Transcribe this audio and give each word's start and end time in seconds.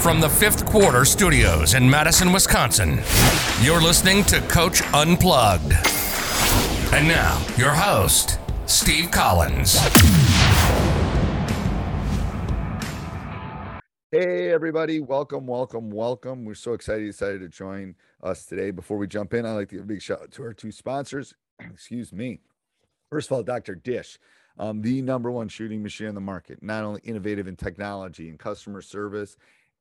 From 0.00 0.18
the 0.18 0.30
fifth 0.30 0.64
quarter 0.64 1.04
studios 1.04 1.74
in 1.74 1.88
Madison, 1.88 2.32
Wisconsin, 2.32 3.02
you're 3.60 3.82
listening 3.82 4.24
to 4.24 4.40
Coach 4.40 4.80
Unplugged. 4.94 5.74
And 6.94 7.06
now, 7.06 7.44
your 7.58 7.68
host, 7.68 8.38
Steve 8.64 9.10
Collins. 9.10 9.78
Hey, 14.10 14.50
everybody. 14.50 15.00
Welcome, 15.00 15.46
welcome, 15.46 15.90
welcome. 15.90 16.46
We're 16.46 16.54
so 16.54 16.72
excited 16.72 17.02
you 17.02 17.08
decided 17.08 17.40
to 17.42 17.48
join 17.50 17.94
us 18.22 18.46
today. 18.46 18.70
Before 18.70 18.96
we 18.96 19.06
jump 19.06 19.34
in, 19.34 19.44
I'd 19.44 19.52
like 19.52 19.68
to 19.68 19.74
give 19.74 19.84
a 19.84 19.86
big 19.86 20.00
shout 20.00 20.22
out 20.22 20.30
to 20.30 20.44
our 20.44 20.54
two 20.54 20.72
sponsors. 20.72 21.34
Excuse 21.60 22.10
me. 22.10 22.40
First 23.10 23.30
of 23.30 23.32
all, 23.36 23.42
Dr. 23.42 23.74
Dish, 23.74 24.18
um, 24.58 24.80
the 24.80 25.02
number 25.02 25.30
one 25.30 25.48
shooting 25.48 25.82
machine 25.82 26.08
on 26.08 26.14
the 26.14 26.22
market, 26.22 26.62
not 26.62 26.84
only 26.84 27.02
innovative 27.04 27.46
in 27.46 27.56
technology 27.56 28.30
and 28.30 28.38
customer 28.38 28.80
service 28.80 29.36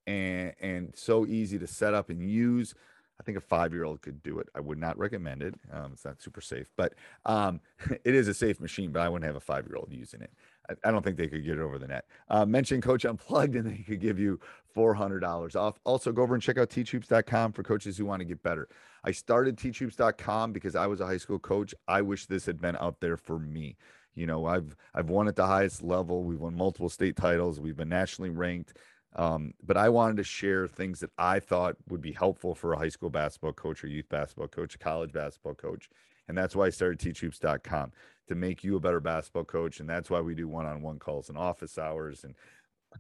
and 0.08 0.54
and 0.60 0.94
so 0.96 1.26
easy 1.26 1.60
to 1.60 1.68
set 1.68 1.94
up 1.94 2.10
and 2.10 2.22
use. 2.22 2.74
I 3.20 3.24
think 3.24 3.38
a 3.38 3.42
five 3.42 3.74
year 3.74 3.84
old 3.84 4.02
could 4.02 4.24
do 4.24 4.40
it. 4.40 4.48
I 4.56 4.62
would 4.62 4.78
not 4.78 4.98
recommend 4.98 5.44
it. 5.44 5.56
Um, 5.74 5.92
it's 5.94 6.06
not 6.06 6.22
super 6.22 6.40
safe, 6.42 6.70
but 6.78 6.94
um, 7.26 7.60
it 8.06 8.16
is 8.16 8.28
a 8.28 8.34
safe 8.34 8.60
machine. 8.60 8.92
But 8.92 9.02
I 9.02 9.10
wouldn't 9.10 9.26
have 9.28 9.36
a 9.36 9.42
five 9.42 9.68
year 9.68 9.76
old 9.76 9.92
using 9.92 10.22
it. 10.22 10.32
I, 10.70 10.88
I, 10.88 10.92
don't 10.92 11.04
think 11.04 11.18
they 11.18 11.28
could 11.28 11.44
get 11.44 11.58
it 11.58 11.62
over 11.62 11.78
the 11.78 11.88
net. 11.88 12.06
Uh, 12.30 12.46
mention 12.46 12.80
Coach 12.80 13.04
Unplugged, 13.04 13.56
and 13.56 13.70
they 13.70 13.84
could 13.84 14.00
give 14.00 14.20
you 14.20 14.40
four 14.74 14.94
hundred 14.94 15.20
dollars 15.20 15.56
off. 15.56 15.80
Also, 15.84 16.12
go 16.12 16.22
over 16.22 16.34
and 16.34 16.42
check 16.42 16.58
out 16.58 16.70
teachhoops.com 16.70 17.52
for 17.52 17.64
coaches 17.64 17.98
who 17.98 18.06
want 18.06 18.22
to 18.22 18.26
get 18.26 18.42
better. 18.42 18.70
I 19.04 19.12
started 19.12 19.58
teachhoops.com 19.58 20.54
because 20.54 20.76
I 20.76 20.88
was 20.88 21.02
a 21.02 21.06
high 21.06 21.18
school 21.18 21.40
coach. 21.40 21.74
I 21.88 22.02
wish 22.02 22.26
this 22.26 22.46
had 22.46 22.62
been 22.62 22.78
out 22.78 23.02
there 23.02 23.18
for 23.18 23.40
me. 23.40 23.76
You 24.16 24.28
know, 24.28 24.46
I've 24.46 24.76
I've 24.94 25.10
won 25.10 25.28
at 25.28 25.36
the 25.36 25.46
highest 25.46 25.84
level. 25.84 26.24
We've 26.24 26.40
won 26.40 26.56
multiple 26.56 26.90
state 26.90 27.16
titles. 27.16 27.60
We've 27.60 27.78
been 27.78 27.90
nationally 27.90 28.30
ranked. 28.30 28.78
Um, 29.16 29.54
but 29.64 29.78
I 29.78 29.90
wanted 29.90 30.18
to 30.18 30.24
share 30.24 30.68
things 30.68 31.00
that 31.00 31.12
I 31.18 31.40
thought 31.40 31.76
would 31.90 32.02
be 32.02 32.12
helpful 32.12 32.54
for 32.54 32.74
a 32.74 32.78
high 32.78 32.90
school 32.90 33.10
basketball 33.10 33.54
coach 33.54 33.84
or 33.84 33.88
youth 33.88 34.08
basketball 34.10 34.48
coach, 34.48 34.76
a 34.76 34.78
college 34.78 35.12
basketball 35.12 35.56
coach. 35.56 35.90
And 36.28 36.38
that's 36.38 36.56
why 36.56 36.68
I 36.68 36.70
started 36.70 37.00
teachhoops.com 37.00 37.92
to 38.28 38.36
make 38.36 38.64
you 38.64 38.76
a 38.76 38.80
better 38.80 39.00
basketball 39.00 39.46
coach. 39.46 39.80
And 39.80 39.90
that's 39.90 40.10
why 40.10 40.22
we 40.22 40.36
do 40.36 40.48
one 40.48 40.68
on 40.68 40.84
one 40.84 41.00
calls 41.00 41.30
and 41.30 41.38
office 41.38 41.78
hours 41.80 42.24
and 42.24 42.36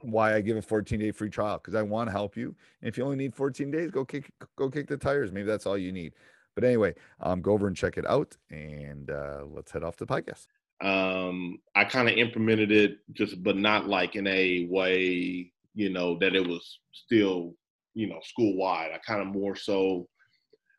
why 0.01 0.35
I 0.35 0.41
give 0.41 0.57
a 0.57 0.61
14 0.61 0.99
day 0.99 1.11
free 1.11 1.29
trial 1.29 1.57
because 1.57 1.75
I 1.75 1.81
want 1.81 2.07
to 2.07 2.11
help 2.11 2.35
you. 2.35 2.55
And 2.81 2.89
if 2.89 2.97
you 2.97 3.03
only 3.03 3.15
need 3.15 3.35
14 3.35 3.71
days, 3.71 3.91
go 3.91 4.05
kick 4.05 4.31
go 4.55 4.69
kick 4.69 4.87
the 4.87 4.97
tires. 4.97 5.31
Maybe 5.31 5.45
that's 5.45 5.65
all 5.65 5.77
you 5.77 5.91
need. 5.91 6.13
But 6.55 6.63
anyway, 6.63 6.95
um, 7.21 7.41
go 7.41 7.53
over 7.53 7.67
and 7.67 7.75
check 7.75 7.97
it 7.97 8.05
out, 8.05 8.35
and 8.49 9.09
uh, 9.09 9.43
let's 9.47 9.71
head 9.71 9.83
off 9.83 9.95
to 9.97 10.05
the 10.05 10.13
podcast. 10.13 10.47
Um, 10.81 11.59
I 11.75 11.85
kind 11.85 12.09
of 12.09 12.15
implemented 12.15 12.71
it, 12.71 12.97
just 13.13 13.41
but 13.41 13.55
not 13.55 13.87
like 13.87 14.15
in 14.15 14.27
a 14.27 14.67
way 14.69 15.51
you 15.79 15.89
know, 15.89 16.17
that 16.19 16.35
it 16.35 16.45
was 16.45 16.79
still, 16.91 17.53
you 17.93 18.07
know, 18.07 18.19
school 18.21 18.57
wide. 18.57 18.91
I 18.93 18.97
kind 18.97 19.21
of 19.21 19.27
more 19.27 19.55
so 19.55 20.09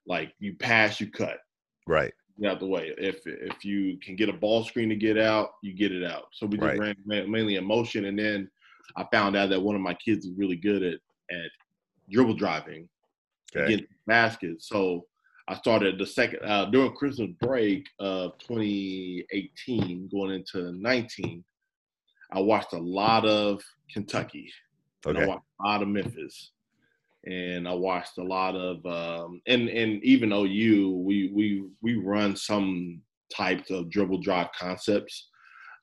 like 0.06 0.34
you 0.40 0.54
pass, 0.56 1.00
you 1.00 1.10
cut. 1.10 1.38
Right. 1.86 2.12
Get 2.38 2.50
out 2.50 2.60
the 2.60 2.66
way. 2.66 2.92
If 2.98 3.26
if 3.26 3.64
you 3.64 3.98
can 4.04 4.14
get 4.14 4.28
a 4.28 4.34
ball 4.34 4.62
screen 4.62 4.90
to 4.90 4.96
get 4.96 5.16
out, 5.16 5.52
you 5.62 5.72
get 5.72 5.90
it 5.90 6.04
out. 6.04 6.24
So 6.32 6.44
we 6.44 6.58
just 6.58 6.78
right. 6.78 6.96
ran 7.06 7.30
mainly 7.30 7.56
in 7.56 7.64
motion, 7.64 8.04
and 8.04 8.18
then 8.18 8.50
I 8.94 9.06
found 9.10 9.36
out 9.36 9.48
that 9.48 9.62
one 9.62 9.74
of 9.74 9.80
my 9.80 9.94
kids 9.94 10.26
is 10.26 10.32
really 10.36 10.56
good 10.56 10.82
at 10.82 10.98
at 11.30 11.50
dribble 12.10 12.34
driving, 12.34 12.86
okay. 13.56 13.70
getting 13.70 13.86
baskets. 14.06 14.68
So 14.68 15.06
I 15.48 15.54
started 15.54 15.98
the 15.98 16.06
second 16.06 16.40
uh, 16.44 16.66
during 16.66 16.92
Christmas 16.92 17.30
break 17.40 17.86
of 17.98 18.36
2018, 18.38 20.10
going 20.12 20.34
into 20.34 20.72
19. 20.72 21.42
I 22.32 22.40
watched 22.40 22.74
a 22.74 22.78
lot 22.78 23.24
of 23.24 23.62
Kentucky. 23.92 24.50
Okay. 25.06 25.22
I 25.22 25.26
watched 25.26 25.44
a 25.60 25.66
lot 25.66 25.82
of 25.82 25.88
Memphis, 25.88 26.50
and 27.24 27.68
I 27.68 27.74
watched 27.74 28.18
a 28.18 28.24
lot 28.24 28.54
of 28.54 28.84
um, 28.86 29.40
and 29.46 29.68
and 29.68 30.02
even 30.04 30.32
OU, 30.32 31.02
we 31.04 31.30
we 31.32 31.64
we 31.82 31.96
run 31.96 32.36
some 32.36 33.00
types 33.34 33.70
of 33.70 33.90
dribble 33.90 34.20
drive 34.20 34.48
concepts 34.58 35.28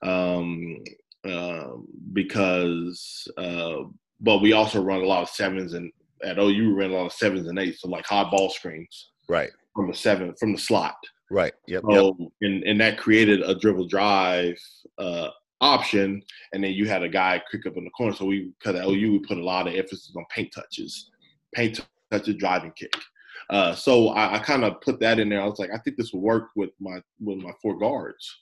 um, 0.02 0.82
uh, 1.24 1.68
because, 2.12 3.26
uh, 3.38 3.78
but 4.20 4.38
we 4.38 4.52
also 4.52 4.82
run 4.82 5.00
a 5.00 5.06
lot 5.06 5.22
of 5.22 5.30
sevens 5.30 5.72
and 5.72 5.90
at 6.24 6.38
OU 6.38 6.68
we 6.68 6.72
ran 6.72 6.90
a 6.90 6.94
lot 6.94 7.06
of 7.06 7.12
sevens 7.12 7.48
and 7.48 7.58
eights, 7.58 7.80
so 7.80 7.88
like 7.88 8.06
high 8.06 8.28
ball 8.28 8.50
screens, 8.50 9.10
right 9.28 9.50
from 9.74 9.88
the 9.88 9.94
seven 9.94 10.34
from 10.34 10.52
the 10.52 10.58
slot. 10.58 10.96
Right. 11.30 11.52
Yep. 11.66 11.84
So, 11.90 12.16
yep. 12.18 12.30
And, 12.40 12.62
and 12.64 12.80
that 12.80 12.98
created 12.98 13.42
a 13.42 13.54
dribble 13.54 13.88
drive 13.88 14.58
uh, 14.98 15.28
option, 15.60 16.22
and 16.52 16.62
then 16.62 16.72
you 16.72 16.88
had 16.88 17.02
a 17.02 17.08
guy 17.08 17.42
kick 17.50 17.66
up 17.66 17.76
in 17.76 17.84
the 17.84 17.90
corner. 17.90 18.14
So 18.14 18.24
we, 18.24 18.52
because 18.58 18.76
at 18.78 18.86
OU, 18.86 19.12
we 19.12 19.18
put 19.20 19.38
a 19.38 19.44
lot 19.44 19.66
of 19.66 19.74
emphasis 19.74 20.12
on 20.16 20.24
paint 20.30 20.52
touches, 20.54 21.10
paint 21.54 21.80
touches, 22.10 22.36
driving 22.36 22.72
kick. 22.76 22.92
Uh, 23.50 23.74
so 23.74 24.08
I, 24.08 24.34
I 24.34 24.38
kind 24.38 24.64
of 24.64 24.80
put 24.80 25.00
that 25.00 25.18
in 25.18 25.28
there. 25.28 25.40
I 25.40 25.46
was 25.46 25.58
like, 25.58 25.70
I 25.72 25.78
think 25.78 25.96
this 25.96 26.12
will 26.12 26.20
work 26.20 26.50
with 26.54 26.70
my 26.80 27.00
with 27.20 27.38
my 27.38 27.52
four 27.62 27.78
guards, 27.78 28.36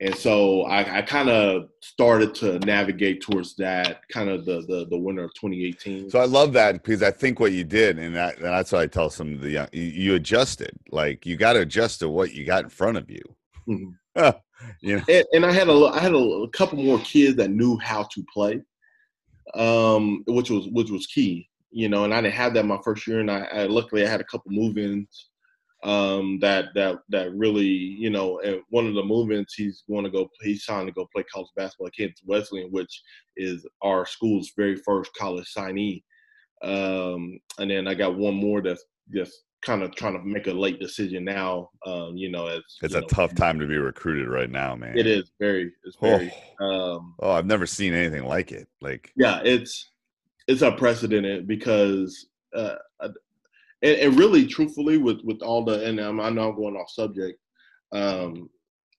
and 0.00 0.14
so 0.14 0.62
I, 0.62 0.98
I 0.98 1.02
kind 1.02 1.30
of 1.30 1.70
started 1.80 2.34
to 2.36 2.58
navigate 2.60 3.22
towards 3.22 3.56
that 3.56 4.06
kind 4.10 4.28
of 4.28 4.44
the, 4.44 4.60
the 4.68 4.86
the 4.90 4.98
winter 4.98 5.24
of 5.24 5.32
2018. 5.34 6.10
So 6.10 6.18
I 6.18 6.26
love 6.26 6.52
that 6.52 6.74
because 6.74 7.02
I 7.02 7.10
think 7.10 7.40
what 7.40 7.52
you 7.52 7.64
did, 7.64 7.98
and, 7.98 8.14
that, 8.16 8.36
and 8.36 8.44
that's 8.44 8.70
what 8.70 8.82
I 8.82 8.86
tell 8.86 9.08
some 9.08 9.32
of 9.32 9.40
the 9.40 9.50
young, 9.50 9.68
you, 9.72 9.82
you 9.82 10.14
adjusted. 10.14 10.72
Like 10.90 11.24
you 11.24 11.36
got 11.36 11.54
to 11.54 11.60
adjust 11.60 12.00
to 12.00 12.10
what 12.10 12.34
you 12.34 12.44
got 12.44 12.64
in 12.64 12.70
front 12.70 12.98
of 12.98 13.10
you. 13.10 13.22
Mm-hmm. 13.66 14.30
Yeah, 14.80 15.02
and, 15.08 15.24
and, 15.32 15.46
I 15.46 15.52
had 15.52 15.68
a 15.68 15.72
I 15.72 15.98
had 15.98 16.14
a, 16.14 16.18
a, 16.18 16.48
couple 16.50 16.82
more 16.82 16.98
kids 17.00 17.36
that 17.36 17.50
knew 17.50 17.76
how 17.78 18.04
to 18.04 18.24
play, 18.32 18.62
um, 19.54 20.22
which 20.26 20.50
was 20.50 20.68
which 20.68 20.90
was 20.90 21.06
key, 21.06 21.48
you 21.70 21.88
know. 21.88 22.04
And 22.04 22.14
I 22.14 22.20
didn't 22.20 22.34
have 22.34 22.54
that 22.54 22.64
my 22.64 22.78
first 22.84 23.06
year, 23.06 23.20
and 23.20 23.30
I, 23.30 23.40
I 23.52 23.66
luckily 23.66 24.04
I 24.04 24.08
had 24.08 24.20
a 24.20 24.24
couple 24.24 24.52
move-ins 24.52 25.28
um, 25.84 26.38
that 26.40 26.66
that 26.74 26.98
that 27.10 27.34
really, 27.34 27.66
you 27.66 28.10
know. 28.10 28.40
And 28.40 28.62
one 28.70 28.86
of 28.86 28.94
the 28.94 29.04
move-ins, 29.04 29.52
he's 29.54 29.84
going 29.88 30.04
to 30.04 30.10
go. 30.10 30.28
He's 30.40 30.64
trying 30.64 30.86
to 30.86 30.92
go 30.92 31.08
play 31.14 31.24
college 31.24 31.50
basketball 31.56 31.88
at 31.88 31.96
Kansas 31.96 32.22
Wesleyan, 32.24 32.70
which 32.70 33.02
is 33.36 33.66
our 33.82 34.06
school's 34.06 34.52
very 34.56 34.76
first 34.76 35.10
college 35.14 35.52
signee. 35.54 36.02
Um, 36.62 37.38
and 37.58 37.70
then 37.70 37.86
I 37.86 37.94
got 37.94 38.16
one 38.16 38.34
more 38.34 38.62
that's 38.62 38.84
just 39.12 39.44
kind 39.64 39.82
of 39.82 39.94
trying 39.94 40.12
to 40.12 40.24
make 40.24 40.46
a 40.46 40.52
late 40.52 40.78
decision 40.78 41.24
now. 41.24 41.70
Um, 41.86 42.16
you 42.16 42.30
know, 42.30 42.46
as 42.46 42.62
it's 42.82 42.94
a 42.94 43.00
know, 43.00 43.06
tough 43.06 43.34
time 43.34 43.58
to 43.58 43.66
be 43.66 43.78
recruited 43.78 44.28
right 44.28 44.50
now, 44.50 44.76
man. 44.76 44.96
It 44.96 45.06
is 45.06 45.30
very, 45.40 45.72
it's 45.84 45.96
very. 46.00 46.32
Oh, 46.60 46.96
um, 46.96 47.14
oh 47.20 47.30
I've 47.32 47.46
never 47.46 47.66
seen 47.66 47.94
anything 47.94 48.24
like 48.24 48.52
it. 48.52 48.68
Like, 48.80 49.12
yeah, 49.16 49.40
it's 49.44 49.90
it's 50.46 50.62
unprecedented 50.62 51.48
because, 51.48 52.26
uh, 52.54 52.76
and, 53.00 53.16
and 53.82 54.18
really, 54.18 54.46
truthfully, 54.46 54.98
with 54.98 55.20
with 55.24 55.42
all 55.42 55.64
the, 55.64 55.84
and 55.84 56.00
I 56.00 56.10
know 56.10 56.48
I'm 56.50 56.56
going 56.56 56.76
off 56.76 56.90
subject. 56.90 57.38
Um, 57.92 58.50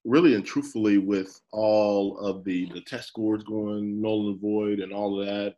really 0.05 0.35
and 0.35 0.45
truthfully, 0.45 0.97
with 0.97 1.39
all 1.51 2.17
of 2.19 2.43
the 2.43 2.69
the 2.73 2.81
test 2.81 3.07
scores 3.09 3.43
going 3.43 4.01
null 4.01 4.29
and 4.29 4.41
void 4.41 4.79
and 4.79 4.93
all 4.93 5.19
of 5.19 5.27
that, 5.27 5.55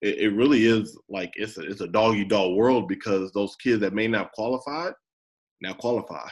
it, 0.00 0.18
it 0.18 0.28
really 0.30 0.64
is 0.64 0.98
like 1.08 1.32
it's 1.36 1.58
a 1.58 1.62
it's 1.62 1.80
a 1.80 1.88
dog 1.88 2.16
eat 2.16 2.28
dog 2.28 2.56
world 2.56 2.88
because 2.88 3.32
those 3.32 3.56
kids 3.56 3.80
that 3.80 3.94
may 3.94 4.08
not 4.08 4.32
qualified 4.32 4.92
now 5.60 5.72
qualify. 5.74 6.26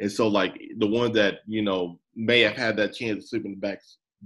And 0.00 0.10
so 0.10 0.28
like 0.28 0.60
the 0.78 0.86
ones 0.86 1.14
that, 1.14 1.40
you 1.46 1.62
know, 1.62 1.98
may 2.14 2.40
have 2.40 2.56
had 2.56 2.76
that 2.76 2.94
chance 2.94 3.24
to 3.24 3.28
sleep 3.28 3.44
in 3.44 3.52
the 3.52 3.56
back 3.56 3.80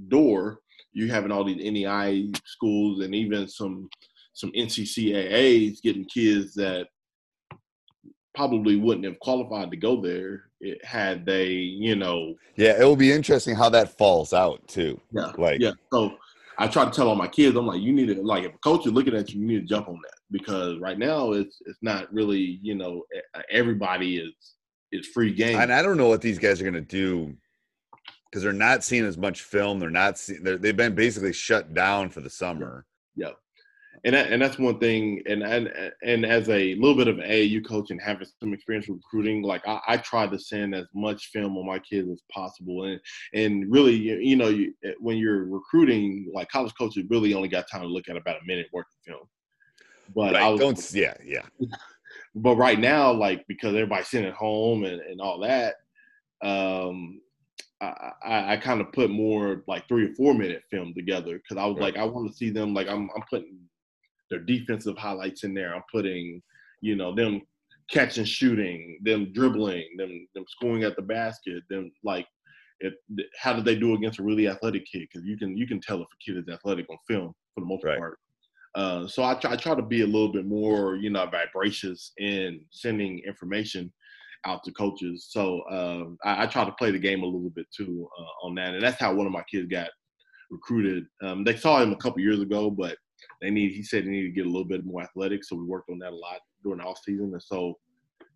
door, 0.08 0.60
you 0.92 1.10
having 1.10 1.30
all 1.30 1.44
these 1.44 1.56
NEI 1.56 2.30
schools 2.44 3.04
and 3.04 3.14
even 3.14 3.48
some 3.48 3.88
some 4.32 4.52
NCCAAs 4.52 5.82
getting 5.82 6.04
kids 6.04 6.54
that 6.54 6.86
probably 8.34 8.76
wouldn't 8.76 9.04
have 9.04 9.19
qualified 9.19 9.70
to 9.70 9.76
go 9.76 10.00
there 10.00 10.44
eh, 10.64 10.75
had 10.84 11.26
they, 11.26 11.48
you 11.48 11.96
know. 11.96 12.34
Yeah, 12.54 12.80
it 12.80 12.84
will 12.84 12.94
be 12.94 13.10
interesting 13.10 13.56
how 13.56 13.69
that 13.70 13.98
falls 13.98 14.32
out 14.32 14.66
too. 14.69 15.00
Yeah, 15.10 15.32
like 15.36 15.60
yeah. 15.60 15.72
So 15.92 16.16
I 16.58 16.66
try 16.66 16.84
to 16.84 16.90
tell 16.90 17.08
all 17.08 17.14
my 17.14 17.28
kids, 17.28 17.56
I'm 17.56 17.66
like, 17.66 17.81
you 17.81 17.93
need 17.93 18.06
to 18.08 18.22
like 18.22 18.44
if 18.44 18.55
a 18.55 18.58
coach 18.58 18.87
is 18.87 18.93
looking 18.93 19.14
at 19.14 19.31
you, 19.31 19.40
you 19.40 19.46
need 19.46 19.60
to 19.60 19.66
jump 19.66 19.88
on 19.88 19.94
that 19.94 20.19
because 20.31 20.78
right 20.78 20.99
now 20.99 21.32
it's 21.32 21.62
it's 21.66 21.78
not 21.82 22.12
really, 22.12 22.58
you 22.62 22.75
know, 22.75 23.05
uh, 23.34 23.43
everybody 23.50 24.19
is 24.19 24.32
is 24.90 25.06
free 25.06 25.32
game. 25.32 25.58
And 25.58 25.72
I 25.72 25.82
don't 25.82 25.96
know 25.96 26.08
what 26.08 26.20
these 26.20 26.38
guys 26.38 26.60
are 26.60 26.64
gonna 26.64 26.81
do 26.81 27.34
because 28.31 28.43
they're 28.43 28.52
not 28.52 28.82
seeing 28.82 29.05
as 29.05 29.16
much 29.16 29.43
film. 29.43 29.78
They're 29.78 29.90
not 29.90 30.19
seeing. 30.19 30.43
They've 30.43 30.76
been 30.76 30.94
basically 30.94 31.32
shut 31.32 31.75
down 31.75 32.10
for 32.10 32.20
the 32.20 32.31
summer. 32.31 32.84
Yeah 33.14 33.32
and 34.05 34.15
that, 34.15 34.33
and 34.33 34.41
that's 34.41 34.59
one 34.59 34.79
thing. 34.79 35.23
And 35.27 35.43
and 35.43 35.71
and 36.03 36.25
as 36.25 36.49
a 36.49 36.75
little 36.75 36.95
bit 36.95 37.09
of 37.09 37.17
AAU 37.17 37.67
coach 37.67 37.91
and 37.91 38.00
having 38.00 38.27
some 38.41 38.53
experience 38.53 38.89
recruiting, 38.89 39.43
like 39.43 39.67
I, 39.67 39.81
I 39.89 39.97
try 39.99 40.27
to 40.27 40.39
send 40.39 40.75
as 40.75 40.87
much 40.95 41.31
film 41.33 41.56
on 41.56 41.67
my 41.67 41.79
kids 41.79 42.09
as 42.11 42.23
possible. 42.33 42.85
And 42.85 43.00
and 43.35 43.71
really, 43.71 43.95
you, 43.95 44.17
you 44.17 44.37
know, 44.37 44.49
you, 44.49 44.75
eh, 44.85 44.93
when 45.00 45.17
you're 45.17 45.45
recruiting, 45.45 46.31
like 46.33 46.49
college 46.49 46.73
coaches 46.79 47.05
really 47.11 47.35
only 47.35 47.49
got 47.49 47.71
time 47.71 47.83
to 47.83 47.89
look 47.89 48.09
at 48.09 48.17
about 48.17 48.41
a 48.43 48.47
minute 48.47 48.69
worth 48.73 48.87
of 48.87 49.12
film. 49.12 49.29
But 50.15 50.35
right. 50.35 50.43
I 50.43 50.49
was, 50.49 50.61
don't, 50.61 50.95
yeah, 50.95 51.15
yeah. 51.25 51.47
But 52.35 52.56
right 52.56 52.79
now, 52.79 53.12
like 53.12 53.45
because 53.49 53.75
everybody's 53.75 54.09
sitting 54.09 54.29
at 54.29 54.35
home 54.35 54.85
and, 54.85 55.00
and 55.00 55.21
all 55.21 55.41
that, 55.41 55.75
um, 56.43 57.21
I, 57.81 58.12
I, 58.25 58.53
I 58.53 58.56
kind 58.56 58.81
of 58.81 58.93
put 58.93 59.11
more 59.11 59.62
like 59.67 59.87
three 59.89 60.06
or 60.06 60.15
four 60.15 60.35
minute 60.35 60.62
film 60.71 60.95
together 60.95 61.39
because 61.39 61.61
I 61.61 61.67
was 61.67 61.77
right. 61.77 61.95
like 61.95 61.97
I 61.97 62.05
want 62.05 62.31
to 62.31 62.37
see 62.37 62.50
them 62.50 62.75
like 62.75 62.89
I'm 62.89 63.09
I'm 63.15 63.23
putting 63.31 63.59
their 64.30 64.40
defensive 64.40 64.96
highlights 64.96 65.44
in 65.44 65.54
there. 65.54 65.75
I'm 65.75 65.82
putting, 65.92 66.42
you 66.80 66.96
know, 66.96 67.14
them 67.14 67.42
catching, 67.90 68.25
shooting, 68.25 68.98
them 69.02 69.32
dribbling, 69.32 69.84
them 69.96 70.28
them 70.34 70.44
scoring 70.48 70.84
at 70.84 70.96
the 70.96 71.02
basket, 71.02 71.62
them 71.70 71.90
like 72.04 72.26
it, 72.80 72.94
how 73.36 73.52
did 73.52 73.64
they 73.64 73.76
do 73.76 73.94
against 73.94 74.20
a 74.20 74.22
really 74.22 74.48
athletic 74.48 74.86
kid? 74.86 75.08
Because 75.12 75.26
you 75.26 75.36
can 75.36 75.56
you 75.56 75.66
can 75.66 75.80
tell 75.80 76.00
if 76.00 76.06
a 76.06 76.25
kid 76.25 76.38
is 76.38 76.52
athletic 76.52 76.86
on 76.90 76.96
film 77.06 77.34
for 77.54 77.60
the 77.60 77.66
most 77.66 77.84
right. 77.84 77.98
part. 77.98 78.19
Uh, 78.75 79.08
so 79.08 79.25
I 79.25 79.34
try, 79.34 79.52
I 79.52 79.56
try 79.56 79.75
to 79.75 79.82
be 79.82 80.02
a 80.02 80.06
little 80.06 80.30
bit 80.30 80.46
more, 80.46 80.94
you 80.96 81.10
know, 81.10 81.26
vibracious 81.26 82.12
in 82.19 82.60
sending 82.70 83.20
information 83.26 83.92
out 84.46 84.62
to 84.64 84.72
coaches. 84.72 85.26
So 85.30 85.62
um, 85.70 86.19
I, 86.25 86.44
I, 86.44 86.46
try 86.46 86.64
to 86.64 86.72
play 86.72 86.90
the 86.92 86.98
game 86.98 87.22
a 87.22 87.26
little 87.26 87.50
bit 87.50 87.66
too 87.76 88.08
uh, 88.16 88.46
on 88.46 88.54
that, 88.56 88.75
and 88.75 88.82
that's 88.82 89.00
how 89.00 89.14
one 89.14 89.26
of 89.26 89.32
my 89.32 89.42
kids 89.50 89.69
got 89.69 89.88
recruited. 90.50 91.06
Um, 91.22 91.44
they 91.44 91.56
saw 91.56 91.82
him 91.82 91.92
a 91.92 91.96
couple 91.96 92.20
years 92.20 92.40
ago, 92.40 92.70
but 92.70 92.96
they 93.41 93.50
need. 93.50 93.73
He 93.73 93.82
said 93.82 94.05
they 94.05 94.11
need 94.11 94.23
to 94.23 94.31
get 94.31 94.47
a 94.47 94.50
little 94.50 94.65
bit 94.65 94.85
more 94.85 95.03
athletic, 95.03 95.44
so 95.44 95.56
we 95.56 95.65
worked 95.65 95.91
on 95.91 95.99
that 96.00 96.12
a 96.12 96.17
lot 96.17 96.41
during 96.62 96.79
the 96.79 96.85
off 96.85 97.00
season. 97.05 97.31
And 97.32 97.43
so, 97.43 97.79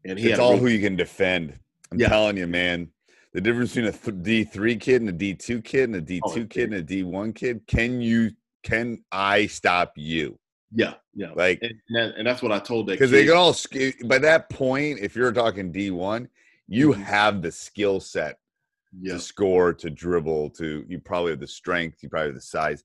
and 0.04 0.18
he 0.18 0.30
it's 0.30 0.38
all 0.38 0.56
who 0.56 0.68
you 0.68 0.80
can 0.80 0.96
defend. 0.96 1.58
I'm 1.90 1.98
yeah. 1.98 2.08
telling 2.08 2.36
you, 2.36 2.46
man. 2.46 2.88
The 3.34 3.40
difference 3.40 3.74
between 3.74 3.94
a 3.94 4.12
D 4.22 4.44
three 4.44 4.76
kid 4.76 5.00
and 5.00 5.08
a 5.08 5.12
D 5.12 5.32
two 5.32 5.62
kid 5.62 5.84
and 5.84 5.96
a 5.96 6.02
D 6.02 6.20
two 6.34 6.42
oh, 6.42 6.46
kid 6.46 6.64
and 6.64 6.74
a 6.74 6.82
D 6.82 7.02
one 7.02 7.32
kid. 7.32 7.62
Can 7.66 8.02
you? 8.02 8.32
Can 8.62 9.02
I 9.10 9.46
stop 9.46 9.94
you? 9.96 10.38
Yeah, 10.70 10.94
yeah. 11.14 11.30
Like, 11.34 11.58
and, 11.62 11.72
that, 11.94 12.14
and 12.18 12.26
that's 12.26 12.42
what 12.42 12.52
I 12.52 12.58
told 12.58 12.88
that 12.88 12.92
because 12.92 13.10
they 13.10 13.24
can 13.24 13.34
all. 13.34 13.56
By 14.04 14.18
that 14.18 14.50
point, 14.50 14.98
if 14.98 15.16
you're 15.16 15.32
talking 15.32 15.72
D 15.72 15.90
one, 15.90 16.28
you 16.68 16.90
mm-hmm. 16.90 17.00
have 17.00 17.40
the 17.40 17.50
skill 17.50 18.00
set 18.00 18.36
to 19.06 19.18
score, 19.18 19.72
to 19.72 19.88
dribble, 19.88 20.50
to 20.50 20.84
you 20.86 20.98
probably 20.98 21.30
have 21.30 21.40
the 21.40 21.46
strength, 21.46 22.02
you 22.02 22.10
probably 22.10 22.28
have 22.28 22.34
the 22.34 22.42
size. 22.42 22.84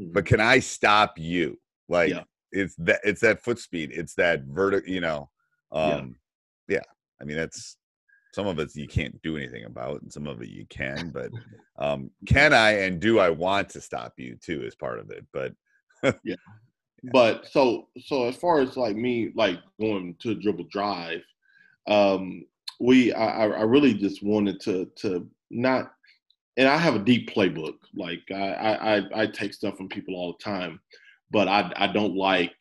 Mm-hmm. 0.00 0.12
But 0.12 0.26
can 0.26 0.40
I 0.40 0.58
stop 0.58 1.18
you? 1.18 1.58
Like 1.88 2.10
yeah. 2.10 2.22
it's 2.50 2.74
that 2.76 3.00
it's 3.04 3.20
that 3.20 3.42
foot 3.42 3.58
speed, 3.58 3.90
it's 3.92 4.14
that 4.14 4.44
vertical, 4.44 4.88
you 4.90 5.00
know. 5.00 5.30
Um 5.70 6.16
yeah. 6.68 6.76
yeah. 6.76 6.82
I 7.20 7.24
mean 7.24 7.36
that's 7.36 7.76
some 8.34 8.46
of 8.46 8.58
it 8.58 8.74
you 8.74 8.88
can't 8.88 9.20
do 9.22 9.36
anything 9.36 9.64
about 9.64 10.00
and 10.02 10.12
some 10.12 10.26
of 10.26 10.40
it 10.42 10.48
you 10.48 10.66
can, 10.66 11.10
but 11.10 11.30
um 11.78 12.10
can 12.26 12.52
I 12.52 12.72
and 12.72 13.00
do 13.00 13.18
I 13.18 13.30
want 13.30 13.68
to 13.70 13.80
stop 13.80 14.14
you 14.16 14.36
too 14.36 14.64
is 14.64 14.74
part 14.74 14.98
of 14.98 15.10
it. 15.10 15.26
But 15.32 15.52
yeah. 16.24 16.36
But 17.12 17.46
so 17.48 17.88
so 17.98 18.28
as 18.28 18.36
far 18.36 18.60
as 18.60 18.76
like 18.76 18.96
me 18.96 19.32
like 19.34 19.58
going 19.80 20.16
to 20.20 20.34
dribble 20.34 20.68
drive, 20.70 21.22
um 21.88 22.44
we 22.80 23.12
I, 23.12 23.46
I 23.46 23.62
really 23.62 23.94
just 23.94 24.22
wanted 24.22 24.60
to 24.60 24.90
to 24.96 25.28
not 25.50 25.92
and 26.56 26.68
I 26.68 26.76
have 26.76 26.94
a 26.94 27.00
deep 27.00 27.30
playbook. 27.30 27.76
Like 27.94 28.22
I, 28.30 29.02
I, 29.14 29.22
I 29.22 29.26
take 29.26 29.54
stuff 29.54 29.76
from 29.76 29.88
people 29.88 30.14
all 30.14 30.36
the 30.38 30.44
time, 30.44 30.80
but 31.30 31.48
I, 31.48 31.72
I 31.76 31.86
don't 31.86 32.16
like. 32.16 32.54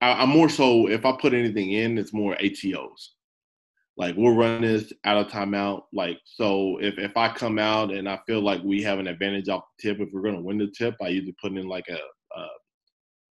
I, 0.00 0.22
am 0.22 0.28
more 0.28 0.48
so 0.48 0.88
if 0.88 1.04
I 1.04 1.12
put 1.12 1.34
anything 1.34 1.72
in, 1.72 1.98
it's 1.98 2.12
more 2.12 2.36
ATOs. 2.36 3.08
Like 3.96 4.14
we're 4.14 4.34
running 4.34 4.62
this 4.62 4.92
out 5.04 5.16
of 5.16 5.32
timeout. 5.32 5.82
Like 5.92 6.18
so, 6.24 6.78
if 6.80 6.98
if 6.98 7.16
I 7.16 7.32
come 7.32 7.58
out 7.58 7.92
and 7.92 8.08
I 8.08 8.20
feel 8.26 8.40
like 8.40 8.62
we 8.62 8.80
have 8.82 9.00
an 9.00 9.08
advantage 9.08 9.48
off 9.48 9.64
the 9.78 9.88
tip, 9.88 10.00
if 10.00 10.10
we're 10.12 10.22
gonna 10.22 10.40
win 10.40 10.58
the 10.58 10.68
tip, 10.68 10.94
I 11.02 11.08
usually 11.08 11.34
put 11.40 11.52
in 11.52 11.66
like 11.66 11.88
a, 11.88 11.98
a 12.38 12.46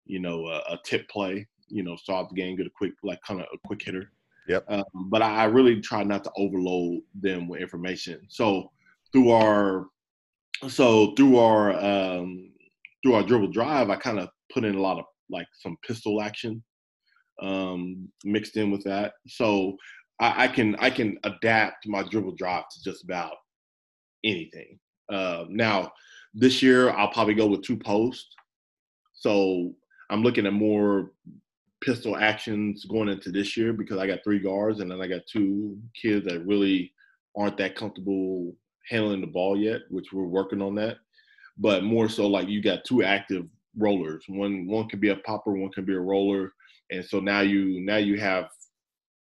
you 0.06 0.20
know, 0.20 0.48
a, 0.48 0.74
a, 0.74 0.80
tip 0.84 1.08
play. 1.08 1.48
You 1.70 1.84
know, 1.84 1.96
start 1.96 2.28
the 2.28 2.36
game, 2.36 2.58
get 2.58 2.68
a 2.68 2.72
quick 2.76 2.92
like 3.04 3.22
kind 3.26 3.40
of 3.40 3.48
a 3.54 3.68
quick 3.68 3.82
hitter. 3.82 4.12
Yep. 4.50 4.66
Um, 4.68 4.84
but 5.10 5.22
I, 5.22 5.44
I 5.44 5.46
really 5.46 5.80
try 5.80 6.04
not 6.04 6.24
to 6.26 6.32
overload 6.36 7.04
them 7.14 7.48
with 7.48 7.62
information. 7.62 8.20
So 8.28 8.72
through 9.12 9.32
our 9.32 9.88
so 10.68 11.14
through 11.16 11.38
our 11.38 11.72
um, 11.74 12.52
through 13.04 13.16
our 13.16 13.24
dribble 13.24 13.52
drive, 13.52 13.90
I 13.90 13.96
kind 13.96 14.20
of 14.20 14.30
put 14.54 14.66
in 14.66 14.76
a 14.76 14.82
lot 14.82 15.00
of 15.00 15.06
like 15.30 15.48
some 15.54 15.78
pistol 15.86 16.22
action 16.22 16.64
um, 17.42 18.10
mixed 18.26 18.58
in 18.58 18.72
with 18.72 18.84
that. 18.84 19.14
So 19.28 19.78
I, 20.20 20.46
I, 20.46 20.48
can 20.48 20.76
I 20.80 20.90
can 20.90 21.18
adapt 21.24 21.88
my 21.88 22.04
dribble 22.04 22.36
drive 22.36 22.64
to 22.70 22.84
just 22.84 23.04
about 23.04 23.36
anything. 24.24 24.80
Uh, 25.12 25.46
now 25.50 25.92
this 26.34 26.62
year 26.62 26.90
I'll 26.92 27.12
probably 27.12 27.34
go 27.34 27.48
with 27.48 27.64
two 27.64 27.78
posts. 27.78 28.36
So 29.14 29.74
I'm 30.10 30.24
looking 30.24 30.46
at 30.46 30.54
more 30.54 31.12
pistol 31.82 32.18
actions 32.18 32.86
going 32.86 33.10
into 33.10 33.32
this 33.32 33.56
year 33.56 33.74
because 33.74 33.98
I 33.98 34.08
got 34.08 34.20
three 34.24 34.40
guards 34.40 34.80
and 34.80 34.92
then 34.92 35.02
I 35.02 35.08
got 35.08 35.22
two 35.32 35.78
kids 36.00 36.26
that 36.26 36.46
really 36.46 36.94
aren't 37.38 37.58
that 37.58 37.76
comfortable 37.76 38.54
handling 38.88 39.22
the 39.22 39.28
ball 39.28 39.58
yet, 39.58 39.82
which 39.90 40.12
we're 40.12 40.24
working 40.24 40.62
on 40.62 40.76
that. 40.76 40.98
But 41.58 41.84
more 41.84 42.10
so 42.10 42.28
like 42.28 42.48
you 42.48 42.62
got 42.62 42.86
two 42.86 43.04
active 43.04 43.46
rollers. 43.78 44.24
One 44.28 44.68
one 44.68 44.88
can 44.88 45.00
be 45.00 45.10
a 45.10 45.18
popper, 45.18 45.54
one 45.54 45.72
can 45.72 45.86
be 45.86 45.94
a 45.94 46.00
roller. 46.00 46.54
And 46.92 47.04
so 47.04 47.20
now 47.20 47.42
you 47.42 47.82
now 47.82 47.98
you 47.98 48.20
have 48.20 48.50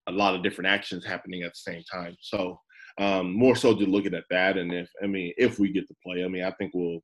a 0.09 0.13
lot 0.13 0.35
of 0.35 0.43
different 0.43 0.69
actions 0.69 1.05
happening 1.05 1.43
at 1.43 1.53
the 1.53 1.73
same 1.73 1.83
time. 1.91 2.17
So 2.21 2.61
um, 2.99 3.33
more 3.33 3.55
so 3.55 3.75
just 3.75 3.89
looking 3.89 4.15
at 4.15 4.25
that 4.31 4.57
and 4.57 4.73
if 4.73 4.91
I 5.03 5.07
mean 5.07 5.33
if 5.39 5.59
we 5.59 5.73
get 5.73 5.87
to 5.89 5.95
play, 6.05 6.25
I 6.25 6.29
mean 6.29 6.45
I 6.45 6.51
think 6.53 6.73
we'll 6.75 7.01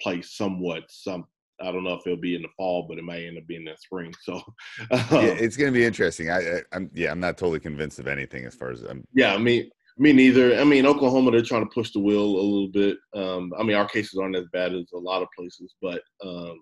play 0.00 0.20
somewhat 0.22 0.84
some 0.88 1.26
I 1.60 1.72
don't 1.72 1.84
know 1.84 1.94
if 1.94 2.06
it'll 2.06 2.18
be 2.18 2.34
in 2.34 2.42
the 2.42 2.48
fall, 2.56 2.86
but 2.86 2.98
it 2.98 3.04
might 3.04 3.22
end 3.22 3.38
up 3.38 3.46
being 3.46 3.62
in 3.62 3.72
the 3.72 3.76
spring. 3.78 4.12
So 4.22 4.34
um, 4.90 5.00
yeah, 5.10 5.36
it's 5.38 5.56
going 5.56 5.72
to 5.72 5.78
be 5.78 5.84
interesting. 5.84 6.30
I, 6.30 6.60
am 6.72 6.90
yeah, 6.92 7.10
I'm 7.10 7.20
not 7.20 7.38
totally 7.38 7.60
convinced 7.60 7.98
of 7.98 8.06
anything 8.06 8.44
as 8.44 8.54
far 8.54 8.70
as 8.70 8.82
I'm. 8.82 9.04
Yeah, 9.14 9.34
I 9.34 9.38
mean, 9.38 9.70
me 9.98 10.12
neither. 10.12 10.58
I 10.58 10.64
mean, 10.64 10.86
Oklahoma, 10.86 11.30
they're 11.30 11.42
trying 11.42 11.64
to 11.64 11.74
push 11.74 11.90
the 11.92 12.00
wheel 12.00 12.22
a 12.22 12.24
little 12.24 12.68
bit. 12.68 12.98
Um, 13.14 13.52
I 13.58 13.62
mean, 13.62 13.76
our 13.76 13.88
cases 13.88 14.18
aren't 14.18 14.36
as 14.36 14.46
bad 14.52 14.74
as 14.74 14.86
a 14.92 14.98
lot 14.98 15.22
of 15.22 15.28
places, 15.36 15.74
but 15.80 16.02
um, 16.24 16.60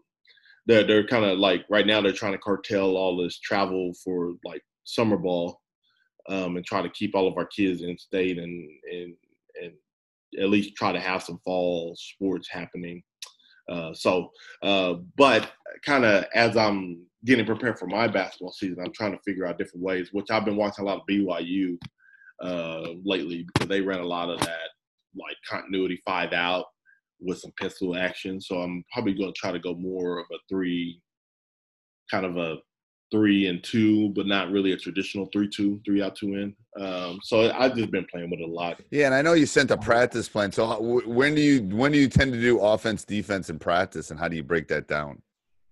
they're 0.66 0.84
they're 0.84 1.06
kind 1.06 1.24
of 1.24 1.38
like 1.38 1.64
right 1.68 1.86
now 1.86 2.00
they're 2.00 2.12
trying 2.12 2.32
to 2.32 2.38
cartel 2.38 2.96
all 2.96 3.16
this 3.16 3.38
travel 3.40 3.92
for 4.04 4.34
like 4.44 4.62
summer 4.84 5.16
ball, 5.16 5.60
um, 6.28 6.56
and 6.56 6.64
try 6.64 6.80
to 6.80 6.88
keep 6.90 7.14
all 7.14 7.26
of 7.26 7.36
our 7.36 7.46
kids 7.46 7.82
in 7.82 7.98
state 7.98 8.38
and 8.38 8.70
and 8.92 9.14
and 9.62 9.72
at 10.40 10.48
least 10.48 10.76
try 10.76 10.92
to 10.92 11.00
have 11.00 11.22
some 11.22 11.40
fall 11.44 11.94
sports 11.96 12.48
happening. 12.50 13.02
Uh, 13.68 13.94
so, 13.94 14.30
uh, 14.62 14.94
but 15.16 15.52
kind 15.84 16.04
of 16.04 16.24
as 16.34 16.56
I'm 16.56 17.04
getting 17.24 17.46
prepared 17.46 17.78
for 17.78 17.86
my 17.86 18.06
basketball 18.06 18.52
season, 18.52 18.84
I'm 18.84 18.92
trying 18.92 19.12
to 19.12 19.22
figure 19.24 19.46
out 19.46 19.58
different 19.58 19.84
ways. 19.84 20.10
Which 20.12 20.30
I've 20.30 20.44
been 20.44 20.56
watching 20.56 20.84
a 20.84 20.88
lot 20.88 20.98
of 20.98 21.06
BYU 21.08 21.78
uh, 22.42 22.88
lately 23.04 23.46
because 23.52 23.68
they 23.68 23.80
ran 23.80 24.00
a 24.00 24.06
lot 24.06 24.30
of 24.30 24.40
that 24.40 24.70
like 25.16 25.36
continuity 25.48 26.00
five 26.04 26.32
out 26.32 26.66
with 27.20 27.38
some 27.38 27.52
pistol 27.52 27.96
action. 27.96 28.40
So 28.40 28.60
I'm 28.60 28.84
probably 28.92 29.14
going 29.14 29.32
to 29.32 29.38
try 29.38 29.52
to 29.52 29.58
go 29.58 29.74
more 29.74 30.18
of 30.18 30.26
a 30.32 30.38
three, 30.48 31.00
kind 32.10 32.26
of 32.26 32.36
a 32.36 32.56
three 33.12 33.46
and 33.46 33.62
two, 33.62 34.08
but 34.10 34.26
not 34.26 34.50
really 34.50 34.72
a 34.72 34.76
traditional 34.76 35.28
three 35.32 35.48
two, 35.48 35.80
three 35.84 36.02
out 36.02 36.16
two 36.16 36.34
in. 36.34 36.54
Um, 36.80 37.20
so 37.22 37.52
I've 37.52 37.76
just 37.76 37.90
been 37.90 38.06
playing 38.10 38.30
with 38.30 38.40
it 38.40 38.48
a 38.48 38.52
lot. 38.52 38.80
Yeah, 38.90 39.06
and 39.06 39.14
I 39.14 39.22
know 39.22 39.34
you 39.34 39.46
sent 39.46 39.70
a 39.70 39.76
practice 39.76 40.28
plan. 40.28 40.50
So 40.50 40.66
how, 40.66 40.80
when 40.80 41.34
do 41.34 41.40
you 41.40 41.62
when 41.76 41.92
do 41.92 41.98
you 41.98 42.08
tend 42.08 42.32
to 42.32 42.40
do 42.40 42.60
offense, 42.60 43.04
defense, 43.04 43.48
and 43.50 43.60
practice, 43.60 44.10
and 44.10 44.18
how 44.18 44.28
do 44.28 44.36
you 44.36 44.42
break 44.42 44.68
that 44.68 44.88
down? 44.88 45.22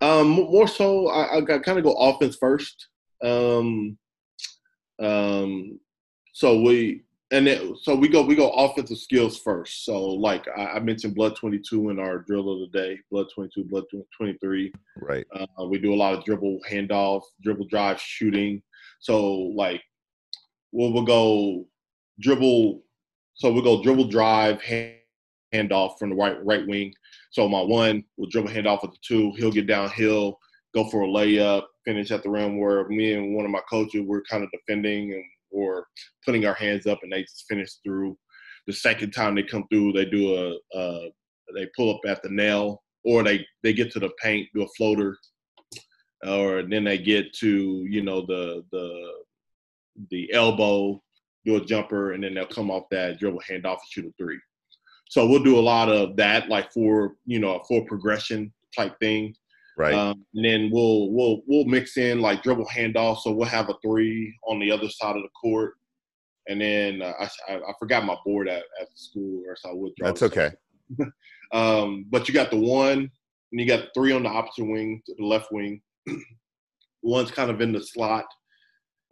Um, 0.01 0.31
more 0.31 0.67
so, 0.67 1.09
I, 1.09 1.39
I 1.39 1.59
kind 1.59 1.79
of 1.79 1.85
go 1.85 1.93
offense 1.93 2.37
first. 2.37 2.89
Um, 3.25 3.97
um, 5.01 5.79
so 6.33 6.61
we 6.61 7.03
and 7.33 7.47
then, 7.47 7.75
so 7.81 7.95
we 7.95 8.09
go 8.09 8.23
we 8.23 8.35
go 8.35 8.51
offensive 8.51 8.99
skills 8.99 9.39
first. 9.39 9.87
So 9.87 10.05
like 10.05 10.47
I, 10.55 10.67
I, 10.67 10.81
mentioned, 10.81 11.15
blood 11.15 11.35
twenty 11.35 11.59
two 11.59 11.89
in 11.89 11.99
our 11.99 12.19
drill 12.19 12.53
of 12.53 12.61
the 12.61 12.79
day, 12.79 12.99
blood 13.11 13.27
twenty 13.35 13.51
two, 13.55 13.65
blood 13.65 13.85
twenty 14.15 14.37
three. 14.39 14.71
Right. 14.99 15.27
Uh, 15.35 15.65
we 15.65 15.79
do 15.79 15.95
a 15.95 15.97
lot 15.97 16.13
of 16.13 16.25
dribble 16.25 16.61
handoff, 16.71 17.23
dribble 17.43 17.69
drive, 17.69 17.99
shooting. 17.99 18.63
So 19.01 19.33
like 19.57 19.83
we'll, 20.73 20.93
we'll 20.93 21.05
go 21.05 21.67
dribble. 22.21 22.83
So 23.35 23.51
we'll 23.51 23.63
go 23.63 23.83
dribble 23.83 24.09
drive 24.09 24.61
hand, 24.61 24.97
handoff 25.55 25.99
from 25.99 26.11
the 26.11 26.17
right 26.17 26.37
right 26.45 26.67
wing. 26.67 26.93
So 27.31 27.49
my 27.49 27.63
one 27.63 28.05
will 28.19 28.29
dribble 28.29 28.51
handoff 28.51 28.83
with 28.83 28.93
the 28.93 28.99
two. 29.03 29.33
He'll 29.39 29.51
get 29.51 29.67
downhill, 29.67 30.39
go 30.75 30.85
for 30.91 31.05
a 31.05 31.07
layup, 31.07 31.63
finish 31.87 32.11
at 32.11 32.23
the 32.23 32.29
rim. 32.29 32.61
Where 32.61 32.87
me 32.89 33.15
and 33.15 33.35
one 33.35 33.47
of 33.47 33.51
my 33.51 33.63
coaches 33.71 34.03
we're 34.05 34.23
kind 34.25 34.45
of 34.45 34.51
defending 34.51 35.15
and 35.15 35.25
or 35.53 35.87
putting 36.25 36.47
our 36.47 36.55
hands 36.55 36.87
up 36.87 37.01
and 37.03 37.13
they 37.13 37.23
just 37.23 37.45
finish 37.49 37.71
through. 37.85 38.17
The 38.67 38.73
second 38.73 39.11
time 39.13 39.35
they 39.35 39.43
come 39.43 39.67
through, 39.71 39.93
they 39.93 40.05
do 40.05 40.35
a, 40.35 40.79
a 40.79 41.11
they 41.55 41.69
pull 41.77 41.95
up 41.95 42.01
at 42.07 42.23
the 42.23 42.31
nail 42.31 42.83
or 43.05 43.23
they 43.23 43.45
they 43.63 43.73
get 43.73 43.93
to 43.93 44.01
the 44.01 44.11
paint, 44.23 44.49
do 44.55 44.63
a 44.63 44.69
floater, 44.77 45.17
or 46.27 46.63
then 46.63 46.85
they 46.85 46.99
get 46.99 47.33
to 47.35 47.85
you 47.89 48.03
know 48.03 48.25
the 48.27 48.65
the 48.73 49.13
the 50.11 50.33
elbow, 50.33 51.03
do 51.45 51.57
a 51.57 51.65
jumper, 51.65 52.13
and 52.13 52.23
then 52.23 52.35
they'll 52.35 52.47
come 52.47 52.71
off 52.71 52.85
that 52.91 53.19
dribble 53.19 53.43
handoff 53.49 53.73
and 53.73 53.81
shoot 53.91 54.07
a 54.07 54.13
three. 54.17 54.39
So 55.09 55.27
we'll 55.27 55.43
do 55.43 55.59
a 55.59 55.61
lot 55.61 55.89
of 55.89 56.17
that, 56.17 56.49
like 56.49 56.73
for 56.73 57.15
you 57.27 57.39
know 57.39 57.57
a 57.57 57.65
full 57.65 57.85
progression 57.85 58.53
type 58.77 58.99
thing. 59.01 59.35
Right. 59.77 59.95
Um, 59.95 60.25
and 60.35 60.45
then 60.45 60.71
we'll 60.73 61.11
we'll 61.11 61.43
we'll 61.47 61.65
mix 61.65 61.97
in 61.97 62.21
like 62.21 62.43
dribble 62.43 62.67
handoff. 62.67 63.21
So 63.21 63.33
we'll 63.33 63.49
have 63.49 63.71
a 63.71 63.75
three 63.83 64.35
on 64.47 64.59
the 64.59 64.71
other 64.71 64.89
side 64.89 65.17
of 65.17 65.23
the 65.23 65.29
court, 65.31 65.75
and 66.49 66.61
then 66.61 67.01
uh, 67.03 67.15
I, 67.49 67.55
I 67.55 67.73
forgot 67.79 68.05
my 68.05 68.17
board 68.25 68.49
at, 68.49 68.65
at 68.81 68.89
school, 68.95 69.43
or 69.47 69.57
so 69.57 69.71
I 69.71 69.75
would. 69.75 69.93
That's 69.99 70.23
okay. 70.23 70.51
um, 71.53 72.05
but 72.11 72.29
you 72.29 72.35
got 72.35 72.51
the 72.51 72.59
one, 72.59 72.99
and 72.99 73.11
you 73.61 73.67
got 73.67 73.89
three 73.95 74.13
on 74.13 74.25
the 74.25 74.29
opposite 74.29 74.65
wing, 74.65 75.03
the 75.07 75.25
left 75.25 75.51
wing. 75.53 75.81
One's 77.03 77.31
kind 77.31 77.51
of 77.51 77.61
in 77.61 77.73
the 77.73 77.83
slot, 77.83 78.27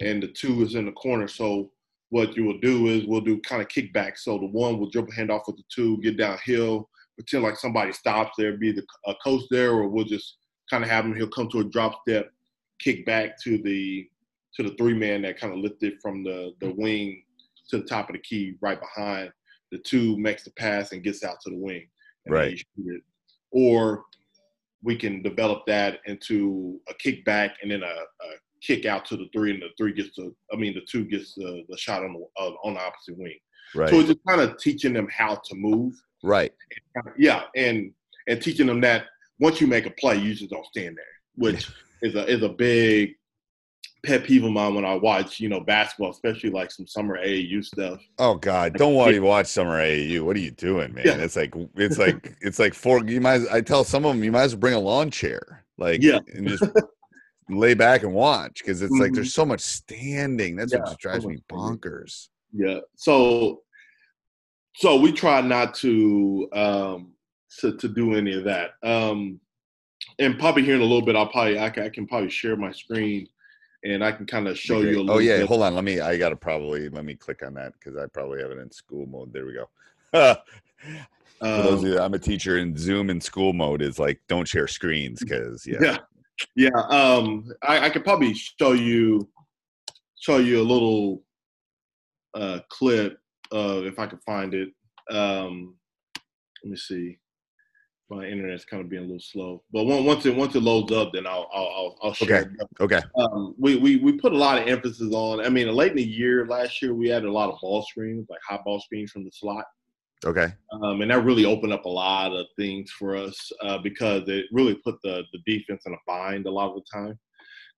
and 0.00 0.22
the 0.22 0.28
two 0.28 0.62
is 0.62 0.74
in 0.74 0.86
the 0.86 0.92
corner. 0.92 1.26
So 1.26 1.72
what 2.10 2.36
you 2.36 2.44
will 2.44 2.58
do 2.58 2.88
is 2.88 3.06
we'll 3.06 3.20
do 3.20 3.40
kind 3.40 3.62
of 3.62 3.68
kickback. 3.68 4.18
So 4.18 4.38
the 4.38 4.46
one 4.46 4.78
will 4.78 4.90
dribble 4.90 5.12
handoff 5.12 5.42
with 5.46 5.56
the 5.56 5.64
two, 5.74 5.98
get 6.02 6.18
downhill, 6.18 6.88
pretend 7.14 7.44
like 7.44 7.56
somebody 7.56 7.92
stops 7.92 8.32
there, 8.36 8.56
be 8.56 8.72
the 8.72 8.84
a 9.06 9.14
coach 9.24 9.42
there, 9.50 9.70
or 9.70 9.88
we'll 9.88 10.04
just 10.04 10.36
kind 10.70 10.84
of 10.84 10.90
have 10.90 11.04
him. 11.04 11.14
He'll 11.14 11.28
come 11.28 11.48
to 11.50 11.60
a 11.60 11.64
drop 11.64 12.02
step, 12.06 12.30
kick 12.78 13.04
back 13.04 13.40
to 13.42 13.58
the 13.58 14.08
to 14.54 14.62
the 14.62 14.74
three 14.76 14.94
man 14.94 15.22
that 15.22 15.38
kind 15.38 15.52
of 15.52 15.58
lifted 15.58 15.94
from 16.00 16.22
the 16.24 16.52
the 16.60 16.72
wing 16.76 17.22
to 17.68 17.78
the 17.78 17.84
top 17.84 18.08
of 18.08 18.14
the 18.14 18.22
key, 18.22 18.54
right 18.60 18.78
behind 18.80 19.30
the 19.70 19.78
two, 19.78 20.16
makes 20.18 20.42
the 20.42 20.50
pass 20.52 20.92
and 20.92 21.04
gets 21.04 21.22
out 21.22 21.40
to 21.40 21.50
the 21.50 21.56
wing. 21.56 21.86
right. 22.28 22.60
Or 23.52 24.04
we 24.82 24.96
can 24.96 25.22
develop 25.22 25.66
that 25.66 26.00
into 26.06 26.80
a 26.88 26.94
kickback 26.94 27.52
and 27.62 27.70
then 27.70 27.82
a, 27.82 27.86
a, 27.86 28.28
kick 28.62 28.86
out 28.86 29.04
to 29.06 29.16
the 29.16 29.28
three, 29.32 29.52
and 29.52 29.62
the 29.62 29.68
three 29.78 29.92
gets 29.92 30.14
the 30.16 30.34
I 30.52 30.56
mean 30.56 30.74
the 30.74 30.82
two 30.90 31.04
gets 31.04 31.34
the, 31.34 31.64
the 31.68 31.76
shot 31.76 32.04
on 32.04 32.12
the 32.12 32.42
uh, 32.42 32.52
on 32.64 32.74
the 32.74 32.80
opposite 32.80 33.18
wing. 33.18 33.38
Right. 33.74 33.88
So 33.88 34.00
it's 34.00 34.08
just 34.08 34.20
kind 34.26 34.40
of 34.40 34.58
teaching 34.58 34.92
them 34.92 35.08
how 35.10 35.36
to 35.36 35.54
move. 35.54 35.94
Right. 36.22 36.52
Yeah, 37.16 37.44
and 37.56 37.92
and 38.28 38.42
teaching 38.42 38.66
them 38.66 38.80
that 38.82 39.04
once 39.40 39.60
you 39.60 39.66
make 39.66 39.86
a 39.86 39.90
play, 39.90 40.16
you 40.16 40.34
just 40.34 40.50
don't 40.50 40.66
stand 40.66 40.96
there, 40.96 41.04
which 41.34 41.68
is 42.02 42.14
a 42.14 42.26
is 42.26 42.42
a 42.42 42.48
big 42.48 43.14
pet 44.04 44.24
peeve 44.24 44.44
of 44.44 44.52
mine 44.52 44.74
when 44.74 44.84
I 44.84 44.94
watch, 44.94 45.40
you 45.40 45.48
know, 45.48 45.60
basketball, 45.60 46.10
especially 46.10 46.50
like 46.50 46.70
some 46.70 46.86
summer 46.86 47.18
AAU 47.18 47.64
stuff. 47.64 48.00
Oh 48.18 48.34
God, 48.36 48.74
don't 48.74 48.94
want 48.94 49.12
to 49.12 49.20
watch 49.20 49.46
summer 49.46 49.80
AAU. 49.80 50.22
What 50.22 50.36
are 50.36 50.40
you 50.40 50.52
doing, 50.52 50.94
man? 50.94 51.04
Yeah. 51.06 51.16
It's 51.16 51.36
like 51.36 51.54
it's 51.76 51.98
like 51.98 52.36
it's 52.40 52.58
like 52.58 52.74
four. 52.74 53.04
You 53.04 53.20
might. 53.20 53.42
I 53.50 53.60
tell 53.60 53.84
some 53.84 54.04
of 54.04 54.14
them 54.14 54.24
you 54.24 54.32
might 54.32 54.42
as 54.42 54.54
well 54.54 54.60
bring 54.60 54.74
a 54.74 54.78
lawn 54.78 55.10
chair, 55.10 55.64
like 55.78 56.02
yeah, 56.02 56.20
and 56.34 56.48
just 56.48 56.64
lay 57.48 57.74
back 57.74 58.02
and 58.02 58.12
watch 58.12 58.60
because 58.60 58.82
it's 58.82 58.92
mm-hmm. 58.92 59.02
like 59.02 59.12
there's 59.12 59.34
so 59.34 59.44
much 59.44 59.60
standing. 59.60 60.56
That's 60.56 60.72
yeah, 60.72 60.80
what 60.80 60.88
just 60.88 61.00
drives 61.00 61.24
so 61.24 61.30
me 61.30 61.38
bonkers. 61.48 62.28
Yeah. 62.52 62.80
So 62.96 63.62
so 64.76 64.96
we 65.00 65.12
try 65.12 65.40
not 65.40 65.74
to 65.76 66.48
um 66.52 67.12
to, 67.58 67.76
to 67.76 67.88
do 67.88 68.14
any 68.14 68.34
of 68.34 68.44
that. 68.44 68.72
Um, 68.82 69.40
and 70.18 70.38
probably 70.38 70.64
here 70.64 70.76
in 70.76 70.80
a 70.80 70.84
little 70.84 71.02
bit, 71.02 71.16
I'll 71.16 71.28
probably 71.28 71.58
I 71.58 71.70
can, 71.70 71.82
I 71.84 71.88
can 71.88 72.06
probably 72.06 72.30
share 72.30 72.56
my 72.56 72.72
screen 72.72 73.26
and 73.84 74.04
I 74.04 74.12
can 74.12 74.26
kind 74.26 74.48
of 74.48 74.58
show 74.58 74.80
you 74.80 74.98
a 74.98 75.00
little. 75.00 75.12
Oh 75.12 75.18
yeah, 75.18 75.38
bit. 75.38 75.48
hold 75.48 75.62
on. 75.62 75.74
Let 75.74 75.84
me. 75.84 76.00
I 76.00 76.16
gotta 76.16 76.36
probably 76.36 76.88
let 76.88 77.04
me 77.04 77.14
click 77.14 77.42
on 77.42 77.54
that 77.54 77.72
because 77.74 77.96
I 77.96 78.06
probably 78.06 78.40
have 78.40 78.50
it 78.50 78.58
in 78.58 78.70
school 78.70 79.06
mode. 79.06 79.32
There 79.32 79.46
we 79.46 79.54
go. 79.54 79.68
For 81.40 81.62
those 81.62 81.82
of 81.82 81.88
you, 81.88 81.98
I'm 81.98 82.12
a 82.12 82.18
teacher, 82.18 82.58
and 82.58 82.78
Zoom 82.78 83.08
in 83.08 83.20
school 83.20 83.54
mode 83.54 83.80
is 83.80 83.98
like 83.98 84.20
don't 84.28 84.46
share 84.46 84.66
screens 84.66 85.20
because 85.20 85.66
yeah. 85.66 85.78
yeah, 85.80 85.96
yeah. 86.56 86.80
Um, 86.90 87.50
I, 87.62 87.86
I 87.86 87.90
could 87.90 88.04
probably 88.04 88.34
show 88.34 88.72
you 88.72 89.28
show 90.18 90.36
you 90.36 90.60
a 90.60 90.62
little 90.62 91.22
uh, 92.34 92.60
clip 92.68 93.18
uh, 93.52 93.80
if 93.84 93.98
I 93.98 94.06
could 94.06 94.22
find 94.22 94.52
it. 94.52 94.68
Um, 95.10 95.76
let 96.62 96.70
me 96.72 96.76
see 96.76 97.19
my 98.10 98.26
internet's 98.26 98.64
kind 98.64 98.82
of 98.82 98.88
being 98.88 99.04
a 99.04 99.06
little 99.06 99.20
slow. 99.20 99.62
But 99.72 99.84
once 99.84 100.26
it 100.26 100.34
once 100.34 100.54
it 100.56 100.62
loads 100.62 100.92
up, 100.92 101.12
then 101.12 101.26
I'll 101.26 101.48
I'll 101.54 101.96
I'll 102.02 102.12
share. 102.12 102.52
Okay. 102.80 102.96
Okay. 102.96 103.00
Um, 103.16 103.54
we, 103.56 103.76
we 103.76 103.96
we 103.96 104.12
put 104.12 104.32
a 104.32 104.36
lot 104.36 104.60
of 104.60 104.66
emphasis 104.66 105.12
on. 105.14 105.40
I 105.40 105.48
mean, 105.48 105.68
late 105.68 105.92
in 105.92 105.96
the 105.96 106.02
year 106.02 106.46
last 106.46 106.82
year, 106.82 106.92
we 106.92 107.08
had 107.08 107.24
a 107.24 107.32
lot 107.32 107.50
of 107.50 107.60
ball 107.60 107.82
screens, 107.88 108.26
like 108.28 108.40
high 108.46 108.58
ball 108.64 108.80
screens 108.80 109.12
from 109.12 109.24
the 109.24 109.30
slot. 109.30 109.64
Okay. 110.26 110.52
Um, 110.82 111.00
and 111.00 111.10
that 111.10 111.24
really 111.24 111.44
opened 111.44 111.72
up 111.72 111.84
a 111.84 111.88
lot 111.88 112.32
of 112.32 112.46
things 112.58 112.90
for 112.90 113.16
us 113.16 113.50
uh, 113.62 113.78
because 113.78 114.28
it 114.28 114.46
really 114.50 114.74
put 114.74 114.96
the 115.02 115.22
the 115.32 115.38
defense 115.46 115.84
in 115.86 115.94
a 115.94 115.98
bind 116.06 116.46
a 116.46 116.50
lot 116.50 116.70
of 116.70 116.74
the 116.74 116.84
time. 116.92 117.18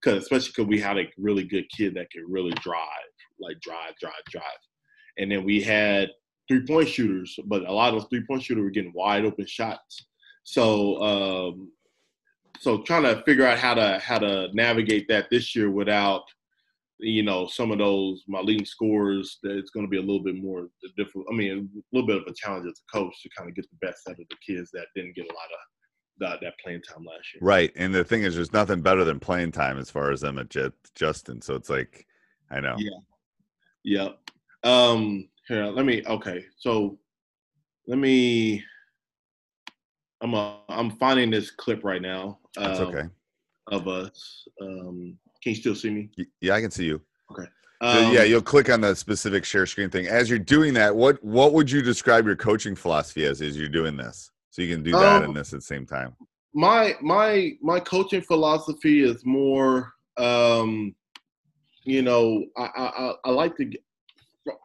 Because 0.01 0.23
especially 0.23 0.53
because 0.57 0.67
we 0.67 0.81
had 0.81 0.99
a 0.99 1.09
really 1.19 1.45
good 1.45 1.65
kid 1.77 1.95
that 1.95 2.11
could 2.11 2.23
really 2.27 2.53
drive, 2.55 3.13
like 3.39 3.61
drive, 3.61 3.95
drive, 4.01 4.13
drive, 4.31 4.43
and 5.19 5.31
then 5.31 5.45
we 5.45 5.63
had 5.63 6.09
three 6.49 6.67
point 6.67 6.89
shooters, 6.89 7.39
but 7.45 7.69
a 7.69 7.73
lot 7.73 7.93
of 7.93 8.01
those 8.01 8.09
three 8.09 8.25
point 8.27 8.43
shooters 8.43 8.65
were 8.65 8.71
getting 8.71 8.93
wide 8.95 9.25
open 9.25 9.47
shots 9.47 10.07
so 10.45 11.03
um, 11.03 11.73
so 12.59 12.83
trying 12.83 13.03
to 13.03 13.23
figure 13.23 13.47
out 13.47 13.59
how 13.59 13.75
to 13.75 13.99
how 13.99 14.19
to 14.19 14.49
navigate 14.53 15.09
that 15.09 15.29
this 15.31 15.55
year 15.55 15.71
without 15.71 16.25
you 16.99 17.23
know 17.23 17.47
some 17.47 17.73
of 17.73 17.79
those 17.79 18.23
my 18.29 18.41
leading 18.41 18.65
scores 18.65 19.39
that 19.43 19.57
it's 19.57 19.71
going 19.71 19.85
to 19.85 19.91
be 19.91 19.97
a 19.97 20.01
little 20.01 20.23
bit 20.23 20.37
more 20.37 20.69
difficult 20.97 21.27
i 21.31 21.35
mean 21.35 21.69
a 21.75 21.97
little 21.97 22.07
bit 22.07 22.17
of 22.17 22.27
a 22.29 22.35
challenge 22.35 22.67
as 22.67 22.81
a 22.81 22.97
coach 22.97 23.15
to 23.23 23.29
kind 23.37 23.49
of 23.49 23.57
get 23.57 23.69
the 23.71 23.87
best 23.87 24.09
out 24.09 24.13
of 24.13 24.27
the 24.31 24.37
kids 24.47 24.71
that 24.73 24.87
didn't 24.95 25.17
get 25.17 25.25
a 25.25 25.35
lot 25.35 25.47
of 25.53 25.59
that, 26.19 26.41
that 26.43 26.55
playing 26.63 26.83
time 26.83 27.05
last 27.05 27.35
year. 27.35 27.41
Right 27.41 27.73
and 27.75 27.93
the 27.93 28.05
thing 28.05 28.23
is 28.23 28.35
there's 28.35 28.53
nothing 28.53 28.83
better 28.83 29.03
than 29.03 29.19
playing 29.19 29.53
time 29.53 29.79
as 29.79 29.91
far 29.91 30.13
as 30.13 30.21
them 30.21 30.39
at 30.39 30.55
justin 30.95 31.41
so 31.41 31.55
it's 31.55 31.71
like 31.71 32.07
i 32.51 32.61
know. 32.61 32.77
Yeah. 32.79 32.99
Yeah 33.83 34.09
um 34.63 35.29
here 35.49 35.65
let 35.65 35.85
me 35.85 36.05
okay 36.07 36.45
so 36.57 36.99
let 37.89 37.99
me 37.99 38.63
I'm 40.23 40.35
uh, 40.35 40.55
I'm 40.69 40.93
finding 40.93 41.31
this 41.31 41.51
clip 41.51 41.85
right 41.85 42.01
now. 42.01 42.39
That's 42.57 42.81
um, 42.81 42.89
okay. 42.89 43.09
Of 43.71 43.89
us. 43.89 44.47
Um, 44.61 45.19
can 45.43 45.51
you 45.51 45.55
still 45.55 45.75
see 45.75 45.91
me? 45.91 46.11
Yeah, 46.41 46.55
I 46.55 46.61
can 46.61 46.71
see 46.71 46.85
you. 46.85 47.01
Okay. 47.31 47.49
Um, 47.81 48.13
yeah, 48.13 48.23
you'll 48.23 48.43
click 48.43 48.71
on 48.71 48.81
the 48.81 48.95
specific 48.95 49.45
share 49.45 49.67
screen 49.67 49.91
thing. 49.91 50.07
As 50.07 50.31
you're 50.31 50.39
doing 50.39 50.73
that, 50.75 50.95
what 50.95 51.23
what 51.23 51.53
would 51.53 51.71
you 51.71 51.83
describe 51.83 52.27
your 52.27 52.37
coaching 52.37 52.77
philosophy 52.77 53.27
as 53.27 53.43
as 53.43 53.59
you're 53.59 53.69
doing 53.69 53.97
this? 53.97 54.31
So 54.51 54.63
you 54.63 54.73
can 54.73 54.83
do 54.83 54.93
that 54.93 55.23
um, 55.23 55.25
and 55.25 55.37
this 55.37 55.53
at 55.53 55.59
the 55.59 55.65
same 55.65 55.85
time. 55.85 56.15
My 56.55 56.95
my 57.01 57.53
my 57.61 57.81
coaching 57.81 58.23
philosophy 58.23 59.03
is 59.03 59.25
more 59.25 59.93
um, 60.19 60.95
you 61.85 62.03
know, 62.03 62.45
I, 62.57 62.69
I, 62.77 63.13
I 63.25 63.31
like 63.31 63.57
to 63.57 63.65
get 63.65 63.83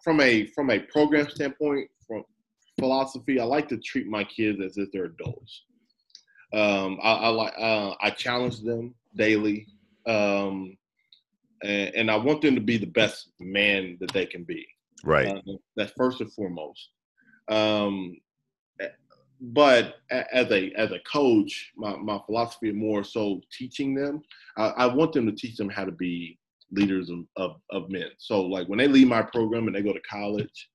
from 0.04 0.22
a 0.22 0.46
from 0.48 0.70
a 0.70 0.80
program 0.80 1.30
standpoint, 1.30 1.90
philosophy. 2.80 3.40
I 3.40 3.44
like 3.44 3.68
to 3.70 3.78
treat 3.78 4.08
my 4.08 4.24
kids 4.24 4.60
as 4.62 4.78
if 4.78 4.92
they're 4.92 5.06
adults. 5.06 5.64
Um, 6.54 7.00
I, 7.04 7.14
I 7.14 7.28
like 7.30 7.54
uh, 7.58 7.94
I 8.02 8.10
challenge 8.12 8.62
them 8.62 8.96
daily, 9.16 9.68
um, 10.06 10.78
and, 11.62 11.96
and, 11.96 12.12
I 12.12 12.16
want 12.16 12.42
them 12.42 12.56
to 12.56 12.62
be 12.62 12.78
the 12.78 12.86
best 12.86 13.32
man 13.40 13.98
that 14.00 14.14
they 14.14 14.26
can 14.26 14.46
be. 14.46 14.66
Right. 15.04 15.28
Uh, 15.28 15.42
that's 15.76 15.92
first 15.92 16.22
and 16.22 16.32
foremost. 16.32 16.90
Um, 17.50 18.16
but 19.40 19.96
as 20.10 20.52
a 20.52 20.72
as 20.74 20.92
a 20.92 21.00
coach, 21.00 21.72
my, 21.76 21.96
my 21.98 22.20
philosophy 22.26 22.72
more 22.72 23.04
so 23.04 23.42
teaching 23.52 23.94
them. 23.94 24.22
I, 24.58 24.68
I 24.70 24.86
want 24.88 25.14
them 25.14 25.26
to 25.28 25.32
teach 25.32 25.58
them 25.58 25.70
how 25.70 25.86
to 25.86 25.92
be 25.92 26.40
leaders 26.72 27.10
of, 27.10 27.20
of, 27.36 27.62
of 27.72 27.90
men. 27.90 28.10
So 28.18 28.42
like 28.42 28.68
when 28.68 28.80
they 28.80 28.88
leave 28.88 29.08
my 29.08 29.22
program 29.22 29.68
and 29.68 29.76
they 29.76 29.82
go 29.82 29.94
to 29.94 30.02
college, 30.02 30.70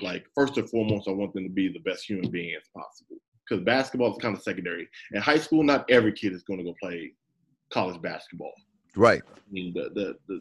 like 0.00 0.24
first 0.34 0.56
and 0.56 0.68
foremost, 0.70 1.08
I 1.08 1.12
want 1.12 1.34
them 1.34 1.44
to 1.44 1.50
be 1.50 1.68
the 1.72 1.80
best 1.80 2.08
human 2.08 2.30
being 2.30 2.54
as 2.54 2.68
possible. 2.74 3.16
Because 3.48 3.64
basketball 3.64 4.12
is 4.12 4.18
kind 4.18 4.36
of 4.36 4.42
secondary. 4.42 4.88
In 5.12 5.20
high 5.20 5.38
school, 5.38 5.62
not 5.64 5.84
every 5.90 6.12
kid 6.12 6.32
is 6.32 6.42
going 6.44 6.58
to 6.58 6.64
go 6.64 6.74
play 6.80 7.12
college 7.72 8.00
basketball. 8.00 8.52
Right. 8.96 9.22
I 9.26 9.40
mean, 9.50 9.72
the 9.74 9.90
the, 9.94 10.14
the 10.28 10.40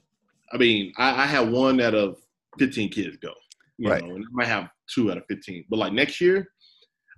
I 0.53 0.57
mean, 0.57 0.93
I, 0.97 1.23
I 1.23 1.25
had 1.25 1.51
one 1.51 1.79
out 1.81 1.95
of 1.95 2.17
15 2.59 2.89
kids 2.89 3.17
go. 3.17 3.33
You 3.77 3.89
Right. 3.89 4.03
know, 4.03 4.15
and 4.15 4.23
I 4.25 4.27
might 4.31 4.47
have 4.47 4.69
two 4.93 5.11
out 5.11 5.17
of 5.17 5.23
15. 5.29 5.65
But 5.69 5.79
like 5.79 5.93
next 5.93 6.19
year, 6.19 6.49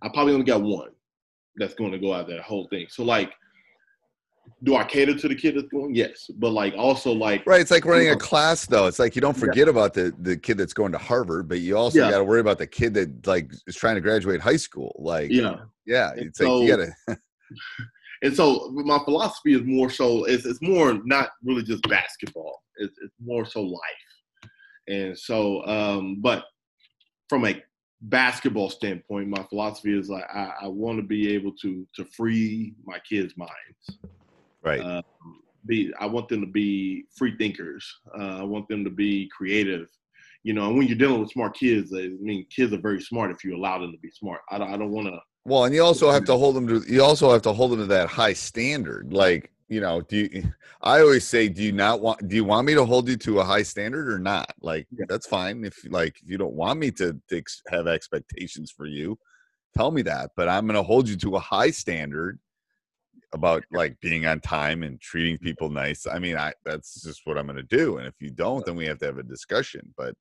I 0.04 0.10
probably 0.14 0.34
only 0.34 0.46
got 0.46 0.62
one 0.62 0.90
that's 1.58 1.74
going 1.74 1.92
to 1.92 2.00
go 2.00 2.14
out 2.14 2.28
that 2.28 2.42
whole 2.42 2.68
thing. 2.70 2.88
So 2.90 3.04
like, 3.04 3.32
do 4.64 4.76
I 4.76 4.84
cater 4.84 5.16
to 5.16 5.28
the 5.28 5.36
kid 5.36 5.56
that's 5.56 5.68
going? 5.70 5.96
Yes, 5.96 6.30
but 6.38 6.52
like 6.52 6.74
also 6.78 7.12
like 7.12 7.46
Right. 7.48 7.62
It's 7.62 7.72
like 7.72 7.86
running 7.86 8.10
a 8.10 8.16
class, 8.16 8.66
though. 8.66 8.86
It's 8.88 9.00
like 9.00 9.16
you 9.16 9.22
don't 9.22 9.36
Yeah. 9.38 9.46
forget 9.46 9.68
about 9.68 9.94
the 9.94 10.14
the 10.20 10.38
kid 10.38 10.58
that's 10.58 10.74
going 10.74 10.92
to 10.92 10.98
Harvard, 10.98 11.48
but 11.48 11.60
you 11.60 11.78
also 11.78 12.00
Yeah. 12.00 12.12
got 12.12 12.20
to 12.20 12.24
worry 12.24 12.42
about 12.42 12.58
the 12.60 12.68
kid 12.68 12.94
that 12.96 13.26
like 13.28 13.52
is 13.68 13.76
trying 13.76 13.96
to 13.96 14.02
graduate 14.02 14.40
high 14.42 14.58
school. 14.58 14.96
Like, 15.00 15.32
yeah. 15.32 15.56
yeah, 15.86 16.12
And 16.12 16.22
it's 16.28 16.40
like 16.40 16.50
you 16.50 16.68
so- 16.68 16.78
gotta. 16.78 17.18
And 18.24 18.36
so 18.36 18.70
my 18.72 19.00
philosophy 19.04 19.56
is 19.56 19.64
more 19.64 19.90
so 19.90 20.26
it's, 20.26 20.46
it's 20.46 20.62
more 20.62 21.00
not 21.06 21.32
really 21.44 21.64
just 21.64 21.82
basketball. 21.90 22.62
It's, 22.78 22.96
it's 23.04 23.16
more 23.20 23.46
so 23.46 23.64
life. 23.64 24.52
And 24.88 25.18
so, 25.18 25.66
um, 25.66 26.22
but 26.22 26.46
from 27.30 27.46
a 27.48 27.60
basketball 28.02 28.70
standpoint, 28.70 29.28
my 29.28 29.44
philosophy 29.50 29.98
is 29.98 30.08
like 30.08 30.26
I, 30.32 30.54
I 30.62 30.68
want 30.68 31.00
to 31.00 31.04
be 31.04 31.34
able 31.34 31.52
to 31.64 31.88
to 31.96 32.06
free 32.16 32.76
my 32.86 33.00
kids' 33.10 33.34
minds. 33.38 34.00
Right. 34.64 34.82
Uh, 34.82 35.02
be 35.66 35.94
I 36.00 36.06
want 36.06 36.30
them 36.30 36.42
to 36.42 36.48
be 36.48 37.06
free 37.16 37.36
thinkers. 37.38 37.86
Uh, 38.18 38.40
I 38.40 38.44
want 38.44 38.68
them 38.68 38.84
to 38.84 38.90
be 38.90 39.30
creative. 39.36 39.88
You 40.44 40.54
know, 40.54 40.68
and 40.68 40.78
when 40.78 40.88
you're 40.88 40.98
dealing 40.98 41.22
with 41.22 41.30
smart 41.30 41.56
kids, 41.56 41.94
I 41.96 42.10
mean, 42.20 42.48
kids 42.50 42.74
are 42.74 42.82
very 42.82 43.02
smart 43.02 43.30
if 43.30 43.44
you 43.44 43.56
allow 43.56 43.78
them 43.80 43.92
to 43.92 43.98
be 44.00 44.10
smart. 44.10 44.42
I 44.50 44.58
don't, 44.58 44.74
I 44.74 44.78
don't 44.78 44.90
want 44.90 45.08
to. 45.08 45.20
Well, 45.46 45.66
and 45.66 45.76
you 45.76 45.84
also 45.84 46.10
have 46.12 46.26
to 46.26 46.36
hold 46.38 46.56
them 46.56 46.68
to 46.68 46.84
you 46.92 47.04
also 47.04 47.32
have 47.32 47.42
to 47.44 47.54
hold 47.54 47.72
them 47.72 47.80
to 47.80 47.86
that 47.88 48.10
high 48.10 48.34
standard. 48.34 49.14
Like, 49.14 49.52
you 49.70 49.82
know, 49.82 50.02
do 50.02 50.18
you 50.18 50.44
I 50.82 51.02
always 51.02 51.28
say, 51.28 51.48
do 51.48 51.62
you 51.62 51.72
not 51.72 52.02
want 52.02 52.28
do 52.28 52.36
you 52.36 52.44
want 52.44 52.66
me 52.66 52.74
to 52.74 52.86
hold 52.86 53.08
you 53.08 53.18
to 53.18 53.40
a 53.40 53.44
high 53.44 53.64
standard 53.64 54.08
or 54.12 54.20
not? 54.20 54.52
Like, 54.62 54.88
Yeah. 54.92 55.06
that's 55.08 55.28
fine. 55.28 55.64
If 55.64 55.78
like 55.90 56.16
if 56.24 56.30
you 56.30 56.38
don't 56.38 56.54
want 56.54 56.80
me 56.80 56.92
to, 56.92 57.20
to 57.30 57.38
ex- 57.38 57.62
have 57.70 57.88
expectations 57.88 58.72
for 58.72 58.86
you, 58.88 59.18
tell 59.76 59.92
me 59.92 60.02
that. 60.04 60.32
But 60.36 60.50
I'm 60.50 60.66
gonna 60.66 60.84
hold 60.84 61.08
you 61.08 61.18
to 61.18 61.36
a 61.36 61.40
high 61.40 61.72
standard 61.72 62.40
about 63.34 63.64
like 63.72 64.00
being 64.02 64.26
on 64.26 64.40
time 64.42 64.84
and 64.84 65.00
treating 65.00 65.38
people 65.38 65.70
nice. 65.70 66.06
I 66.08 66.20
mean, 66.20 66.38
I 66.38 66.54
that's 66.66 67.02
just 67.02 67.22
what 67.26 67.38
I'm 67.38 67.48
gonna 67.48 67.64
do. 67.64 67.98
And 67.98 68.08
if 68.08 68.16
you 68.20 68.30
don't, 68.30 68.66
then 68.66 68.76
we 68.76 68.86
have 68.86 69.00
to 69.00 69.06
have 69.06 69.18
a 69.18 69.24
discussion. 69.24 69.94
But 69.98 70.16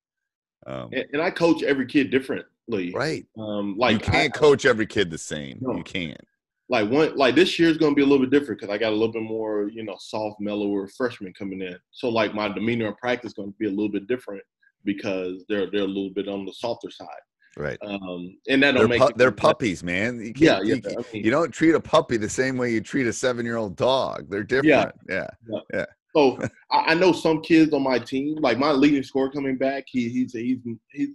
um 0.67 0.91
And, 0.93 1.07
and 1.13 1.23
I 1.23 1.31
coach 1.31 1.63
every 1.63 1.87
kid 1.87 2.11
differently. 2.11 2.93
right. 2.95 3.27
Um, 3.39 3.77
like 3.79 3.93
you 3.95 3.99
can't 3.99 4.35
I- 4.35 4.39
coach 4.39 4.65
every 4.65 4.87
kid 4.87 5.11
the 5.11 5.19
same. 5.19 5.59
No. 5.61 5.77
You 5.77 5.83
can't. 5.83 6.21
like 6.69 6.89
one 6.89 7.17
like 7.17 7.35
this 7.35 7.59
year's 7.59 7.79
gonna 7.79 7.95
be 7.97 8.03
a 8.03 8.07
little 8.07 8.25
bit 8.25 8.31
different 8.31 8.61
because 8.61 8.73
I 8.73 8.79
got 8.79 8.91
a 8.93 8.97
little 8.97 9.13
bit 9.13 9.23
more 9.23 9.69
you 9.77 9.83
know 9.83 9.97
soft, 9.99 10.41
mellower 10.41 10.87
freshmen 10.89 11.33
coming 11.33 11.63
in. 11.63 11.77
So 11.91 12.09
like 12.09 12.35
my 12.35 12.49
demeanor 12.49 12.89
in 12.89 12.95
practice 12.95 13.33
gonna 13.33 13.53
be 13.59 13.67
a 13.67 13.71
little 13.71 13.89
bit 13.89 14.07
different 14.07 14.43
because 14.85 15.45
they're 15.49 15.69
they're 15.71 15.83
a 15.83 15.95
little 15.97 16.11
bit 16.15 16.29
on 16.29 16.45
the 16.45 16.53
softer 16.53 16.91
side. 16.91 17.25
Right. 17.57 17.79
Um, 17.83 18.37
and 18.49 18.63
that 18.63 18.75
They're, 18.75 18.89
make 18.89 19.01
pu- 19.01 19.13
they're 19.17 19.33
puppies, 19.33 19.83
man. 19.83 20.21
You 20.21 20.33
Yeah, 20.37 20.57
can't, 20.57 20.67
yeah. 20.67 20.75
you, 20.77 20.83
I 20.99 21.05
mean, 21.13 21.25
you 21.25 21.31
don't 21.31 21.51
treat 21.51 21.75
a 21.75 21.81
puppy 21.81 22.17
the 22.17 22.29
same 22.29 22.57
way 22.57 22.73
you 22.73 22.81
treat 22.81 23.07
a 23.07 23.13
seven-year-old 23.13 23.77
dog. 23.77 24.31
They're 24.31 24.45
different. 24.45 24.95
Yeah. 25.09 25.27
Yeah. 25.49 25.61
yeah. 25.75 25.87
So 26.15 26.39
I, 26.71 26.79
I 26.93 26.95
know 26.95 27.13
some 27.13 27.41
kids 27.43 27.73
on 27.73 27.83
my 27.83 27.99
team, 27.99 28.37
like 28.37 28.59
my 28.59 28.71
leading 28.71 29.03
scorer 29.03 29.31
coming 29.31 29.57
back, 29.57 29.85
he, 29.89 30.09
he's 30.09 30.33
he's 30.33 30.59
he's 30.93 31.09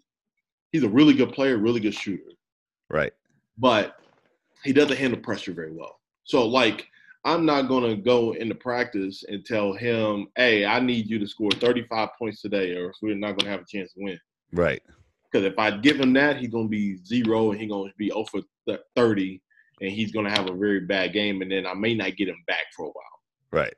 he's 0.71 0.83
a 0.83 0.89
really 0.89 1.13
good 1.13 1.31
player, 1.31 1.57
really 1.57 1.79
good 1.79 1.93
shooter, 1.95 2.31
Right. 2.89 3.13
but 3.57 3.95
he 4.63 4.73
doesn't 4.73 4.97
handle 4.97 5.19
pressure 5.21 5.53
very 5.53 5.71
well. 5.71 5.99
So 6.25 6.45
like 6.47 6.87
I'm 7.23 7.45
not 7.45 7.63
gonna 7.69 7.95
go 7.95 8.33
into 8.33 8.55
practice 8.55 9.23
and 9.27 9.43
tell 9.45 9.73
him, 9.73 10.27
"Hey, 10.35 10.65
I 10.65 10.79
need 10.79 11.09
you 11.09 11.17
to 11.19 11.27
score 11.27 11.49
35 11.51 12.09
points 12.19 12.41
today, 12.41 12.75
or 12.75 12.93
we're 13.01 13.15
not 13.15 13.37
gonna 13.37 13.51
have 13.51 13.61
a 13.61 13.65
chance 13.65 13.93
to 13.93 14.03
win." 14.03 14.19
Right. 14.51 14.81
Because 15.35 15.51
if 15.51 15.59
I 15.59 15.69
give 15.71 15.99
him 15.99 16.13
that, 16.13 16.37
he's 16.37 16.47
gonna 16.47 16.69
be 16.69 16.95
zero 17.03 17.51
and 17.51 17.59
he's 17.59 17.69
gonna 17.69 17.91
be 17.97 18.09
over 18.13 18.39
30, 18.95 19.41
and 19.81 19.91
he's 19.91 20.13
gonna 20.13 20.29
have 20.29 20.49
a 20.49 20.55
very 20.55 20.79
bad 20.79 21.11
game, 21.11 21.41
and 21.41 21.51
then 21.51 21.65
I 21.65 21.73
may 21.73 21.93
not 21.93 22.15
get 22.15 22.29
him 22.29 22.41
back 22.47 22.67
for 22.73 22.85
a 22.85 22.89
while. 22.89 23.19
Right. 23.51 23.73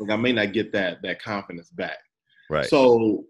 Like 0.00 0.10
I 0.10 0.16
may 0.16 0.32
not 0.32 0.52
get 0.52 0.72
that 0.72 1.02
that 1.02 1.22
confidence 1.22 1.70
back. 1.70 1.98
Right. 2.50 2.66
So, 2.66 3.24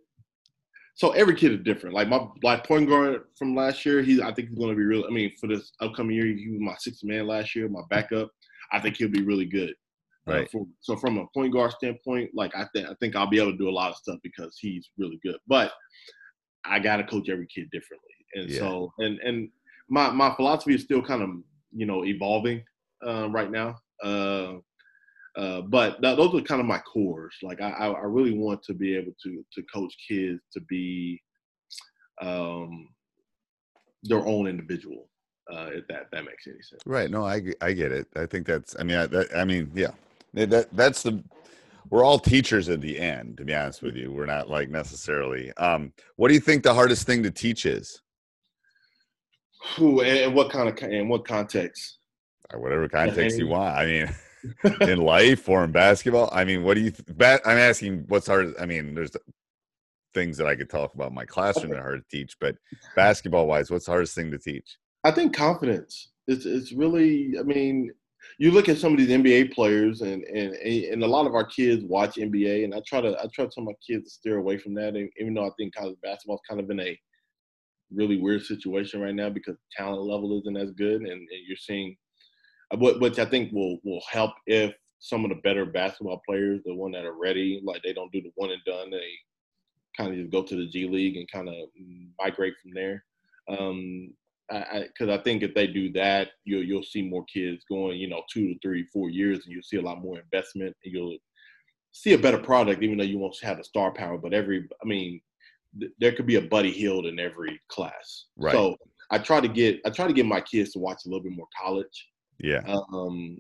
so 0.95 1.11
every 1.11 1.35
kid 1.35 1.53
is 1.53 1.61
different. 1.65 1.95
Like 1.95 2.09
my 2.09 2.27
like 2.43 2.67
point 2.67 2.89
guard 2.89 3.25
from 3.39 3.55
last 3.55 3.85
year, 3.85 4.01
he 4.01 4.23
I 4.23 4.33
think 4.33 4.49
he's 4.49 4.59
going 4.59 4.71
to 4.71 4.77
be 4.77 4.85
real. 4.85 5.05
I 5.07 5.11
mean, 5.13 5.33
for 5.39 5.47
this 5.47 5.73
upcoming 5.83 6.17
year, 6.17 6.25
he 6.25 6.49
was 6.49 6.61
my 6.63 6.77
sixth 6.79 7.05
man 7.05 7.27
last 7.27 7.55
year, 7.55 7.69
my 7.69 7.83
backup. 7.91 8.31
I 8.73 8.81
think 8.81 8.97
he'll 8.97 9.11
be 9.11 9.23
really 9.23 9.45
good. 9.45 9.75
Uh, 10.27 10.33
Right. 10.33 10.51
for- 10.51 10.67
so 10.81 10.97
from 10.97 11.19
a 11.19 11.27
point 11.35 11.53
guard 11.53 11.73
standpoint, 11.73 12.31
like 12.35 12.57
I 12.57 12.65
think 12.75 12.89
I 12.89 12.95
think 13.01 13.17
I'll 13.17 13.29
be 13.29 13.39
able 13.39 13.53
to 13.53 13.59
do 13.59 13.69
a 13.69 13.71
lot 13.71 13.91
of 13.91 13.97
stuff 13.97 14.19
because 14.23 14.57
he's 14.59 14.89
really 14.97 15.21
good. 15.23 15.37
But 15.47 15.75
I 16.69 16.79
got 16.79 16.97
to 16.97 17.05
coach 17.05 17.29
every 17.29 17.47
kid 17.47 17.69
differently, 17.71 18.15
and 18.35 18.51
Yeah. 18.51 18.59
so 18.61 18.93
and 18.99 19.19
and 19.21 19.49
my 19.89 20.11
my 20.11 20.35
philosophy 20.35 20.75
is 20.75 20.83
still 20.83 21.03
kind 21.03 21.23
of 21.23 21.31
you 21.73 21.87
know 21.87 22.05
evolving 22.05 22.63
uh, 23.07 23.29
right 23.31 23.51
now. 23.51 23.77
Uh, 24.03 24.55
uh, 25.37 25.61
but 25.63 26.01
th- 26.03 26.17
those 26.17 26.35
are 26.35 26.41
kind 26.43 26.61
of 26.61 26.67
my 26.67 26.79
cores. 26.79 27.35
Like 27.43 27.61
I, 27.61 27.71
I 27.71 27.87
I 27.89 28.05
really 28.05 28.33
want 28.39 28.63
to 28.65 28.75
be 28.75 28.97
able 28.97 29.13
to 29.23 29.45
to 29.53 29.63
coach 29.73 29.95
kids 30.09 30.41
to 30.55 30.61
be 30.69 31.21
um, 32.23 32.89
their 34.03 34.25
own 34.27 34.47
individual. 34.47 35.09
Uh, 35.53 35.69
if 35.75 35.87
that 35.87 36.07
that 36.11 36.25
makes 36.25 36.47
any 36.49 36.61
sense. 36.61 36.83
right. 36.87 37.09
No, 37.09 37.25
I, 37.25 37.41
I 37.61 37.73
get 37.73 37.93
it. 37.93 38.09
I 38.17 38.27
think 38.27 38.49
that's, 38.49 38.75
I 38.81 38.83
mean, 38.83 38.97
I, 38.97 39.07
that, 39.07 39.29
I 39.37 39.45
mean, 39.45 39.71
yeah, 39.77 39.93
that, 40.35 40.75
that's 40.75 41.05
the, 41.05 41.23
we're 41.91 42.05
all 42.05 42.19
teachers 42.19 42.69
at 42.69 42.81
the 42.81 42.99
end, 42.99 43.39
to 43.39 43.45
be 43.45 43.55
honest 43.55 43.83
with 43.83 43.97
you. 43.97 44.13
We're 44.13 44.27
not 44.27 44.49
like 44.49 44.69
necessarily, 44.69 45.53
um, 45.57 45.93
what 46.17 46.29
do 46.29 46.35
you 46.35 46.41
think 46.41 46.63
the 46.63 46.75
hardest 46.75 47.07
thing 47.07 47.23
to 47.23 47.31
teach 47.31 47.67
is? 47.67 48.01
Who 49.77 50.03
and, 50.03 50.35
what 50.35 50.51
kind 50.51 50.69
of 50.69 50.77
and 50.83 51.09
what 51.09 51.27
context? 51.27 51.99
Or 52.53 52.61
whatever 52.61 52.89
context 52.89 53.39
you 53.39 53.49
want. 53.49 53.77
I 53.77 53.87
mean, 53.87 54.15
in 54.81 54.99
life 55.01 55.49
or 55.49 55.65
in 55.65 55.73
basketball? 55.73 56.29
I 56.33 56.45
mean, 56.45 56.63
what 56.63 56.75
do 56.75 56.81
you? 56.81 56.91
Th- 56.91 57.17
bat, 57.17 57.41
I'm 57.45 57.59
asking 57.59 58.05
what's 58.09 58.27
hard. 58.27 58.55
I 58.61 58.67
mean, 58.67 58.95
there's 58.95 59.11
things 60.15 60.37
that 60.39 60.47
I 60.47 60.57
could 60.57 60.71
talk 60.71 60.95
about 60.95 61.09
in 61.09 61.15
my 61.15 61.25
classroom 61.25 61.71
that 61.71 61.79
are 61.79 61.83
hard 61.83 62.03
to 62.03 62.17
teach, 62.17 62.37
but 62.41 62.57
basketball 62.95 63.47
wise, 63.47 63.71
what's 63.71 63.87
the 63.87 63.93
hardest 63.93 64.15
thing 64.15 64.31
to 64.31 64.39
teach? 64.39 64.77
I 65.05 65.11
think 65.11 65.35
confidence. 65.35 66.11
It's 66.27 66.47
it's 66.47 66.73
really. 66.73 67.35
I 67.39 67.43
mean, 67.43 67.91
you 68.39 68.51
look 68.51 68.69
at 68.69 68.79
some 68.79 68.93
of 68.93 68.99
these 68.99 69.09
NBA 69.09 69.53
players, 69.53 70.03
and 70.03 70.23
and 70.25 70.55
and 70.55 71.03
a 71.03 71.07
lot 71.07 71.27
of 71.27 71.35
our 71.35 71.45
kids 71.45 71.85
watch 71.85 72.17
NBA, 72.17 72.65
and 72.65 72.75
I 72.75 72.81
try 72.87 73.01
to 73.01 73.17
I 73.19 73.27
try 73.33 73.45
to 73.45 73.51
tell 73.51 73.65
my 73.65 73.73
kids 73.87 74.05
to 74.05 74.11
steer 74.11 74.39
away 74.39 74.59
from 74.59 74.75
that. 74.75 74.97
Even 75.19 75.35
though 75.35 75.47
I 75.47 75.51
think 75.59 75.75
college 75.75 75.97
basketball 76.03 76.37
is 76.37 76.43
kind 76.49 76.61
of 76.61 76.71
in 76.71 76.81
a 76.81 76.99
really 77.93 78.21
weird 78.21 78.43
situation 78.43 79.01
right 79.01 79.15
now 79.15 79.31
because 79.31 79.57
talent 79.77 80.03
level 80.03 80.39
isn't 80.41 80.57
as 80.57 80.73
good, 80.73 81.03
and, 81.03 81.11
and 81.11 81.47
you're 81.47 81.57
seeing 81.57 81.97
uh, 82.73 82.77
what 82.77 83.01
which 83.01 83.19
I 83.19 83.25
think 83.25 83.53
will 83.53 83.79
will 83.85 84.03
help 84.11 84.33
if 84.47 84.75
some 84.99 85.25
of 85.25 85.31
the 85.31 85.37
better 85.37 85.65
basketball 85.65 86.23
players, 86.27 86.63
the 86.65 86.75
one 86.75 86.93
that 86.93 87.05
are 87.05 87.19
ready, 87.19 87.61
like 87.65 87.83
they 87.83 87.93
don't 87.93 88.13
do 88.13 88.23
the 88.23 88.33
one 88.35 88.51
and 88.51 88.63
done, 88.65 88.91
they 88.91 89.11
kind 89.97 90.11
of 90.13 90.19
just 90.19 90.33
go 90.33 90.43
to 90.43 90.57
the 90.57 90.67
G 90.67 90.89
League 90.89 91.17
and 91.17 91.31
kind 91.31 91.49
of 91.49 91.55
migrate 92.19 92.55
from 92.63 92.73
there. 92.75 93.05
Um, 93.49 94.13
I 94.51 94.85
because 94.87 95.09
I, 95.09 95.23
think 95.23 95.43
if 95.43 95.55
they 95.55 95.67
do 95.67 95.93
that, 95.93 96.29
you'll 96.45 96.63
you'll 96.63 96.83
see 96.83 97.03
more 97.03 97.25
kids 97.25 97.65
going, 97.69 97.99
you 97.99 98.09
know, 98.09 98.23
two 98.33 98.49
to 98.49 98.59
three, 98.61 98.85
four 98.93 99.11
years, 99.11 99.45
and 99.45 99.53
you'll 99.53 99.63
see 99.63 99.79
a 99.79 99.83
lot 99.83 100.01
more 100.01 100.19
investment, 100.19 100.77
and 100.85 100.95
you'll 100.95 101.19
see 101.93 102.13
a 102.13 102.19
better 102.19 102.39
product, 102.39 102.83
even 102.83 102.99
though 102.99 103.05
you 103.05 103.19
won't 103.19 103.37
have 103.43 103.57
the 103.59 103.65
star 103.65 103.93
power. 103.93 104.19
But 104.19 104.35
every, 104.35 104.69
I 104.83 104.87
mean, 104.87 105.21
th- 105.81 105.93
there 105.99 106.13
could 106.13 106.27
be 106.27 106.37
a 106.37 106.43
Buddy 106.43 106.71
Hield 106.71 107.07
in 107.07 107.19
every 107.19 107.61
class. 107.69 108.27
Right. 108.37 108.53
So 108.53 108.77
I 109.11 109.19
try 109.19 109.41
to 109.41 109.49
get 109.49 109.81
I 109.85 109.91
try 109.91 110.07
to 110.07 110.13
get 110.13 110.27
my 110.27 110.41
kids 110.41 110.73
to 110.73 110.79
watch 110.79 111.03
a 111.07 111.09
little 111.09 111.23
bit 111.23 111.33
more 111.33 111.49
college, 111.61 112.09
Yeah. 112.39 112.63
um, 112.93 113.39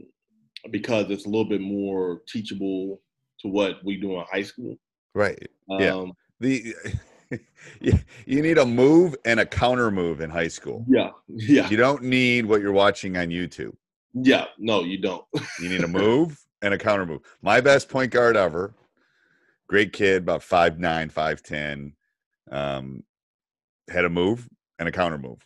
because 0.70 1.10
it's 1.10 1.26
a 1.26 1.28
little 1.28 1.48
bit 1.48 1.60
more 1.60 2.22
teachable 2.28 3.00
to 3.40 3.48
what 3.48 3.84
we 3.84 3.96
do 3.96 4.16
in 4.18 4.24
high 4.30 4.42
school. 4.42 4.76
Right. 5.14 5.48
Yeah. 5.68 5.94
Um, 5.94 6.12
The 6.40 6.74
you 7.80 7.92
you 8.26 8.42
need 8.42 8.58
a 8.58 8.66
move 8.66 9.14
and 9.24 9.40
a 9.40 9.46
counter 9.46 9.90
move 9.90 10.20
in 10.20 10.30
high 10.30 10.48
school. 10.48 10.84
yeah, 10.88 11.10
yeah, 11.28 11.68
You 11.68 11.76
don't 11.76 12.02
need 12.02 12.46
what 12.46 12.60
you're 12.60 12.72
watching 12.72 13.16
on 13.16 13.28
YouTube. 13.28 13.74
yeah. 14.14 14.46
No, 14.58 14.82
you 14.82 14.98
don't. 14.98 15.24
You 15.60 15.68
need 15.68 15.82
a 15.82 15.88
move 15.88 16.38
and 16.62 16.72
a 16.74 16.78
counter 16.78 17.06
move. 17.06 17.22
My 17.42 17.60
best 17.60 17.88
point 17.88 18.12
guard 18.12 18.36
ever, 18.36 18.74
great 19.68 19.92
kid, 19.92 20.22
about 20.22 20.42
five 20.42 20.78
nine, 20.78 21.08
five 21.10 21.42
ten, 21.42 21.92
um, 22.50 23.02
had 23.88 24.04
a 24.04 24.10
move 24.10 24.48
and 24.78 24.88
a 24.88 24.92
counter 24.92 25.18
move, 25.18 25.44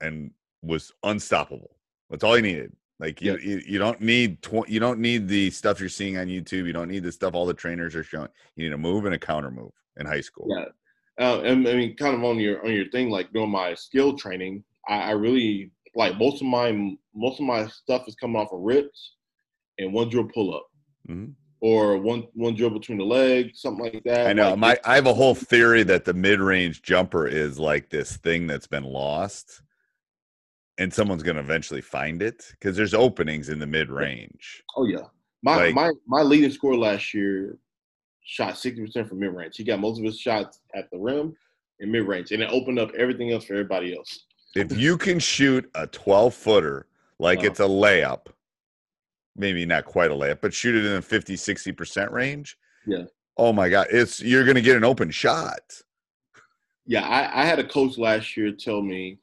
and 0.00 0.30
was 0.62 0.92
unstoppable. 1.02 1.76
That's 2.10 2.24
all 2.24 2.34
he 2.34 2.42
needed. 2.42 2.72
Like 3.00 3.20
you, 3.20 3.36
you, 3.38 3.60
you 3.66 3.78
don't 3.78 4.00
need 4.00 4.42
tw- 4.42 4.68
you 4.68 4.78
don't 4.78 5.00
need 5.00 5.26
the 5.26 5.50
stuff 5.50 5.80
you're 5.80 5.88
seeing 5.88 6.16
on 6.18 6.26
YouTube. 6.28 6.66
You 6.66 6.72
don't 6.72 6.88
need 6.88 7.02
the 7.02 7.10
stuff 7.12 7.34
all 7.34 7.46
the 7.46 7.54
trainers 7.54 7.94
are 7.96 8.04
showing. 8.04 8.28
You 8.56 8.64
need 8.68 8.72
a 8.74 8.78
move 8.78 9.06
and 9.06 9.14
a 9.14 9.18
counter 9.18 9.50
move 9.50 9.72
in 9.96 10.06
high 10.06 10.20
school. 10.20 10.46
Yeah. 10.56 10.66
Uh, 11.22 11.40
I 11.42 11.54
mean, 11.54 11.94
kind 11.96 12.14
of 12.16 12.24
on 12.24 12.38
your 12.38 12.64
on 12.64 12.72
your 12.72 12.88
thing, 12.90 13.08
like 13.10 13.32
doing 13.32 13.50
my 13.50 13.74
skill 13.74 14.16
training, 14.16 14.64
I, 14.88 14.96
I 15.02 15.10
really 15.12 15.70
like 15.94 16.18
most 16.18 16.42
of 16.42 16.48
my 16.48 16.72
most 17.14 17.38
of 17.40 17.46
my 17.46 17.66
stuff 17.68 18.08
is 18.08 18.14
coming 18.16 18.36
off 18.36 18.52
of 18.52 18.60
rips 18.60 19.14
and 19.78 19.92
one 19.92 20.08
drill 20.08 20.28
pull 20.34 20.54
up. 20.54 20.66
Mhm. 21.08 21.34
or 21.60 21.96
one 21.98 22.26
one 22.34 22.54
dribble 22.56 22.78
between 22.80 22.98
the 22.98 23.04
legs, 23.04 23.60
something 23.60 23.84
like 23.84 24.02
that. 24.04 24.26
I 24.26 24.32
know. 24.32 24.50
Like, 24.50 24.58
My 24.58 24.78
I 24.84 24.94
have 24.96 25.06
a 25.06 25.14
whole 25.14 25.34
theory 25.34 25.84
that 25.84 26.04
the 26.04 26.14
mid 26.14 26.40
range 26.40 26.82
jumper 26.82 27.26
is 27.28 27.58
like 27.58 27.88
this 27.88 28.16
thing 28.16 28.48
that's 28.48 28.66
been 28.66 28.84
lost, 28.84 29.62
and 30.78 30.92
someone's 30.92 31.22
going 31.22 31.36
to 31.36 31.42
eventually 31.42 31.80
find 31.80 32.20
it 32.22 32.48
because 32.52 32.76
there's 32.76 32.94
openings 32.94 33.48
in 33.48 33.58
the 33.60 33.66
mid 33.66 33.90
range. 33.90 34.62
Oh 34.76 34.84
yeah, 34.86 35.06
my 35.42 35.56
Like- 35.56 35.74
my 35.74 35.92
my 36.06 36.22
leading 36.22 36.50
score 36.50 36.76
last 36.76 37.14
year 37.14 37.58
shot 38.24 38.58
sixty 38.58 38.84
percent 38.84 39.08
from 39.08 39.20
mid 39.20 39.32
range. 39.32 39.56
He 39.56 39.64
got 39.64 39.80
most 39.80 39.98
of 39.98 40.04
his 40.04 40.18
shots 40.18 40.60
at 40.74 40.90
the 40.90 40.98
rim 40.98 41.34
and 41.80 41.92
mid 41.92 42.06
range, 42.06 42.32
and 42.32 42.42
it 42.42 42.50
opened 42.50 42.78
up 42.78 42.90
everything 42.96 43.32
else 43.32 43.44
for 43.44 43.54
everybody 43.54 43.96
else. 43.96 44.24
If 44.54 44.76
you 44.76 44.98
can 44.98 45.18
shoot 45.18 45.70
a 45.74 45.86
12 45.86 46.34
footer 46.34 46.86
like 47.18 47.42
it's 47.42 47.60
a 47.60 47.64
layup, 47.64 48.26
maybe 49.34 49.64
not 49.64 49.84
quite 49.84 50.10
a 50.10 50.14
layup, 50.14 50.40
but 50.42 50.52
shoot 50.52 50.74
it 50.74 50.84
in 50.84 50.94
the 50.94 51.02
50, 51.02 51.36
60% 51.36 52.10
range. 52.10 52.58
Yeah. 52.86 53.04
Oh 53.38 53.52
my 53.52 53.68
God. 53.68 53.86
It's 53.90 54.20
you're 54.20 54.44
gonna 54.44 54.60
get 54.60 54.76
an 54.76 54.84
open 54.84 55.10
shot. 55.10 55.60
Yeah, 56.84 57.06
I, 57.06 57.42
I 57.42 57.46
had 57.46 57.58
a 57.58 57.66
coach 57.66 57.96
last 57.96 58.36
year 58.36 58.52
tell 58.52 58.82
me, 58.82 59.18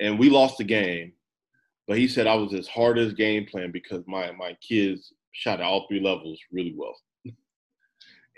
and 0.00 0.18
we 0.18 0.28
lost 0.30 0.58
the 0.58 0.64
game, 0.64 1.12
but 1.88 1.96
he 1.98 2.06
said 2.06 2.26
I 2.26 2.34
was 2.34 2.52
as 2.54 2.68
hard 2.68 2.98
as 2.98 3.14
game 3.14 3.46
plan 3.46 3.72
because 3.72 4.04
my 4.06 4.30
my 4.32 4.56
kids 4.66 5.12
shot 5.32 5.60
at 5.60 5.66
all 5.66 5.86
three 5.88 6.00
levels 6.00 6.38
really 6.52 6.74
well. 6.76 6.94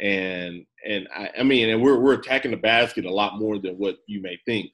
And 0.00 0.64
and 0.86 1.08
I, 1.14 1.30
I 1.38 1.42
mean, 1.42 1.68
and 1.70 1.82
we're 1.82 1.98
we're 1.98 2.14
attacking 2.14 2.50
the 2.50 2.56
basket 2.56 3.04
a 3.04 3.10
lot 3.12 3.38
more 3.38 3.58
than 3.58 3.74
what 3.76 3.96
you 4.06 4.20
may 4.20 4.38
think. 4.46 4.70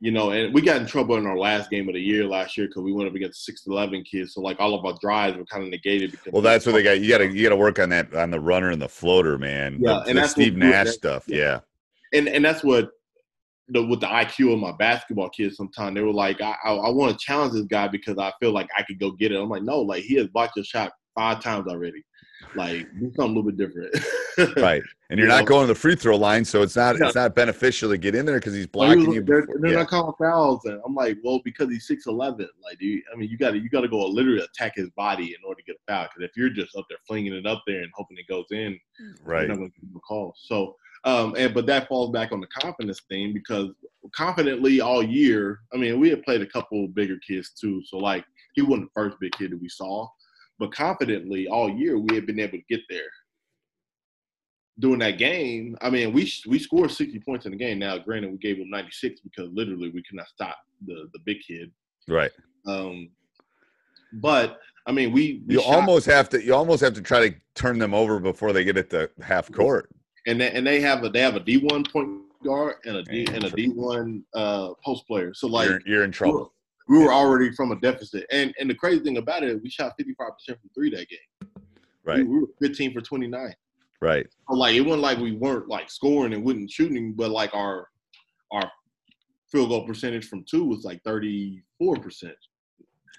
You 0.00 0.10
know, 0.10 0.30
and 0.32 0.52
we 0.52 0.62
got 0.62 0.80
in 0.80 0.86
trouble 0.88 1.16
in 1.16 1.26
our 1.26 1.38
last 1.38 1.70
game 1.70 1.88
of 1.88 1.94
the 1.94 2.00
year 2.00 2.24
last 2.24 2.58
year 2.58 2.66
because 2.66 2.82
we 2.82 2.92
went 2.92 3.08
up 3.08 3.14
against 3.14 3.44
six 3.44 3.66
eleven 3.68 4.02
kids. 4.02 4.34
So 4.34 4.40
like 4.40 4.58
all 4.58 4.74
of 4.74 4.84
our 4.84 4.98
drives 5.00 5.36
were 5.38 5.44
kind 5.44 5.62
of 5.62 5.70
negated 5.70 6.10
because 6.10 6.32
Well, 6.32 6.42
that's 6.42 6.66
what 6.66 6.72
they 6.72 6.82
got. 6.82 7.00
You 7.00 7.08
gotta 7.08 7.28
you 7.28 7.42
gotta 7.44 7.56
work 7.56 7.78
on 7.78 7.90
that 7.90 8.12
on 8.14 8.30
the 8.30 8.40
runner 8.40 8.70
and 8.70 8.82
the 8.82 8.88
floater, 8.88 9.38
man. 9.38 9.78
Yeah, 9.80 10.02
the, 10.04 10.10
and 10.10 10.18
the 10.18 10.26
Steve 10.26 10.56
Nash 10.56 10.86
that- 10.86 10.92
stuff. 10.92 11.24
yeah. 11.28 11.60
Yeah. 12.12 12.18
and 12.18 12.28
and 12.28 12.44
that's 12.44 12.64
what 12.64 12.90
the 13.68 13.80
with 13.86 14.00
the 14.00 14.08
IQ 14.08 14.54
of 14.54 14.58
my 14.58 14.72
basketball 14.72 15.28
kids. 15.28 15.56
Sometimes 15.56 15.94
they 15.94 16.02
were 16.02 16.12
like, 16.12 16.40
I 16.40 16.56
I, 16.64 16.72
I 16.74 16.90
want 16.90 17.12
to 17.16 17.24
challenge 17.24 17.52
this 17.52 17.66
guy 17.66 17.86
because 17.86 18.18
I 18.18 18.32
feel 18.40 18.50
like 18.52 18.68
I 18.76 18.82
could 18.82 18.98
go 18.98 19.12
get 19.12 19.30
it. 19.30 19.40
I'm 19.40 19.48
like, 19.48 19.62
no, 19.62 19.80
like 19.82 20.02
he 20.02 20.16
has 20.16 20.26
blocked 20.26 20.56
your 20.56 20.64
shot 20.64 20.90
five 21.14 21.40
times 21.40 21.68
already. 21.68 22.02
Like 22.54 22.86
do 22.98 23.06
something 23.16 23.22
a 23.22 23.26
little 23.26 23.42
bit 23.44 23.56
different. 23.56 23.94
Right. 24.56 24.82
And 25.10 25.18
you're 25.18 25.28
You 25.28 25.34
not 25.34 25.40
know? 25.40 25.46
going 25.46 25.66
to 25.66 25.74
the 25.74 25.78
free 25.78 25.94
throw 25.94 26.16
line, 26.16 26.42
so 26.46 26.62
it's 26.62 26.74
not 26.74 26.96
Yeah. 26.98 27.06
it's 27.06 27.14
not 27.14 27.34
beneficial 27.34 27.90
to 27.90 27.98
get 27.98 28.14
in 28.14 28.24
there 28.24 28.38
because 28.38 28.54
he's 28.54 28.66
blocking 28.66 29.06
was- 29.08 29.16
you. 29.16 29.22
they're, 29.22 29.42
Before. 29.42 29.58
they're 29.60 29.72
Yeah. 29.72 29.78
not 29.80 29.88
calling 29.88 30.14
fouls, 30.18 30.64
and 30.64 30.80
I'm 30.86 30.94
like, 30.94 31.18
well, 31.22 31.40
because 31.44 31.68
he's 31.68 31.86
six 31.86 32.06
eleven. 32.06 32.48
Like, 32.64 32.78
do 32.78 32.86
you, 32.86 33.02
I 33.12 33.16
mean, 33.18 33.28
you 33.28 33.36
got 33.36 33.50
to 33.50 33.58
you 33.58 33.68
got 33.68 33.82
to 33.82 33.88
go 33.88 34.06
literally 34.06 34.40
attack 34.42 34.72
his 34.76 34.88
body 34.90 35.34
in 35.38 35.46
order 35.46 35.60
to 35.60 35.64
get 35.66 35.76
a 35.76 35.92
foul. 35.92 36.04
Because 36.04 36.30
if 36.30 36.36
you're 36.36 36.48
just 36.48 36.74
up 36.76 36.86
there 36.88 36.96
flinging 37.06 37.34
it 37.34 37.44
up 37.46 37.62
there 37.66 37.82
and 37.82 37.90
hoping 37.94 38.16
it 38.16 38.26
goes 38.26 38.46
in, 38.52 38.78
Right. 39.22 39.40
you're 39.40 39.48
not 39.48 39.58
going 39.58 39.70
to 39.70 39.80
give 39.80 39.90
him 39.90 39.96
a 39.96 40.00
call. 40.00 40.34
So, 40.38 40.76
um, 41.04 41.34
and 41.36 41.52
but 41.52 41.66
that 41.66 41.88
falls 41.88 42.10
back 42.10 42.32
on 42.32 42.40
the 42.40 42.46
confidence 42.46 43.02
thing 43.10 43.34
because 43.34 43.68
confidently 44.14 44.80
all 44.80 45.02
year, 45.02 45.60
I 45.74 45.76
mean, 45.76 46.00
we 46.00 46.08
had 46.08 46.22
played 46.22 46.40
a 46.40 46.46
couple 46.46 46.88
bigger 46.88 47.18
kids 47.18 47.50
too. 47.50 47.82
So 47.84 47.98
like, 47.98 48.24
he 48.54 48.62
wasn't 48.62 48.86
the 48.88 48.92
first 49.00 49.16
big 49.20 49.32
kid 49.32 49.52
that 49.52 49.60
we 49.60 49.68
saw, 49.68 50.08
but 50.58 50.72
confidently 50.72 51.48
all 51.48 51.68
year 51.70 51.98
we 51.98 52.14
had 52.14 52.26
been 52.26 52.40
able 52.40 52.58
to 52.58 52.64
get 52.68 52.80
there. 52.88 53.00
During 54.78 55.00
that 55.00 55.18
game, 55.18 55.76
I 55.82 55.90
mean, 55.90 56.12
we 56.12 56.32
we 56.48 56.58
scored 56.58 56.90
60 56.90 57.20
points 57.20 57.44
in 57.44 57.52
the 57.52 57.58
game. 57.58 57.78
Now, 57.78 57.98
granted, 57.98 58.32
we 58.32 58.38
gave 58.38 58.56
him 58.56 58.70
96 58.70 59.20
because 59.20 59.50
literally 59.52 59.90
we 59.90 60.02
could 60.02 60.16
not 60.16 60.28
stop 60.28 60.56
the 60.86 61.08
the 61.12 61.18
big 61.26 61.38
kid. 61.46 61.70
Right. 62.08 62.30
Um, 62.66 63.10
but 64.14 64.60
I 64.86 64.92
mean, 64.92 65.12
we, 65.12 65.42
we 65.46 65.54
You 65.56 65.60
shot- 65.62 65.74
almost 65.74 66.06
have 66.06 66.28
to 66.30 66.42
you 66.42 66.54
almost 66.54 66.82
have 66.82 66.94
to 66.94 67.02
try 67.02 67.28
to 67.28 67.36
turn 67.54 67.78
them 67.78 67.92
over 67.92 68.18
before 68.18 68.52
they 68.54 68.64
get 68.64 68.78
at 68.78 68.88
the 68.88 69.10
half 69.22 69.52
court. 69.52 69.90
and 70.26 70.40
they, 70.40 70.50
and 70.50 70.66
they 70.66 70.80
have 70.80 71.04
a 71.04 71.10
they 71.10 71.20
have 71.20 71.36
a 71.36 71.40
D 71.40 71.58
one 71.58 71.84
point 71.84 72.22
guard 72.42 72.76
and 72.86 72.96
a 72.96 73.02
D 73.04 73.26
and 73.30 73.44
a. 73.44 73.50
D 73.50 73.68
one 73.68 74.24
uh, 74.34 74.70
post 74.84 75.06
player. 75.06 75.34
So 75.34 75.48
like 75.48 75.68
you're, 75.68 75.80
you're 75.84 76.04
in 76.04 76.12
trouble. 76.12 76.54
We 76.88 76.98
were 76.98 77.12
already 77.12 77.52
from 77.52 77.72
a 77.72 77.76
deficit. 77.80 78.26
And 78.30 78.54
and 78.58 78.68
the 78.70 78.74
crazy 78.74 79.00
thing 79.02 79.16
about 79.18 79.42
it, 79.42 79.60
we 79.62 79.70
shot 79.70 79.92
fifty 79.98 80.14
five 80.14 80.30
percent 80.38 80.60
from 80.60 80.70
three 80.74 80.90
that 80.90 81.08
game. 81.08 81.50
Right. 82.04 82.18
We, 82.18 82.24
we 82.24 82.38
were 82.40 82.46
fifteen 82.60 82.92
for 82.92 83.00
twenty 83.00 83.26
nine. 83.28 83.54
Right. 84.00 84.26
So 84.50 84.56
like 84.56 84.74
it 84.74 84.80
wasn't 84.80 85.02
like 85.02 85.18
we 85.18 85.32
weren't 85.32 85.68
like 85.68 85.90
scoring 85.90 86.32
and 86.34 86.44
wouldn't 86.44 86.70
shooting, 86.70 87.12
but 87.14 87.30
like 87.30 87.54
our 87.54 87.88
our 88.52 88.70
field 89.50 89.68
goal 89.68 89.86
percentage 89.86 90.26
from 90.28 90.44
two 90.48 90.64
was 90.64 90.84
like 90.84 91.00
thirty 91.04 91.62
four 91.78 91.96
percent. 91.96 92.34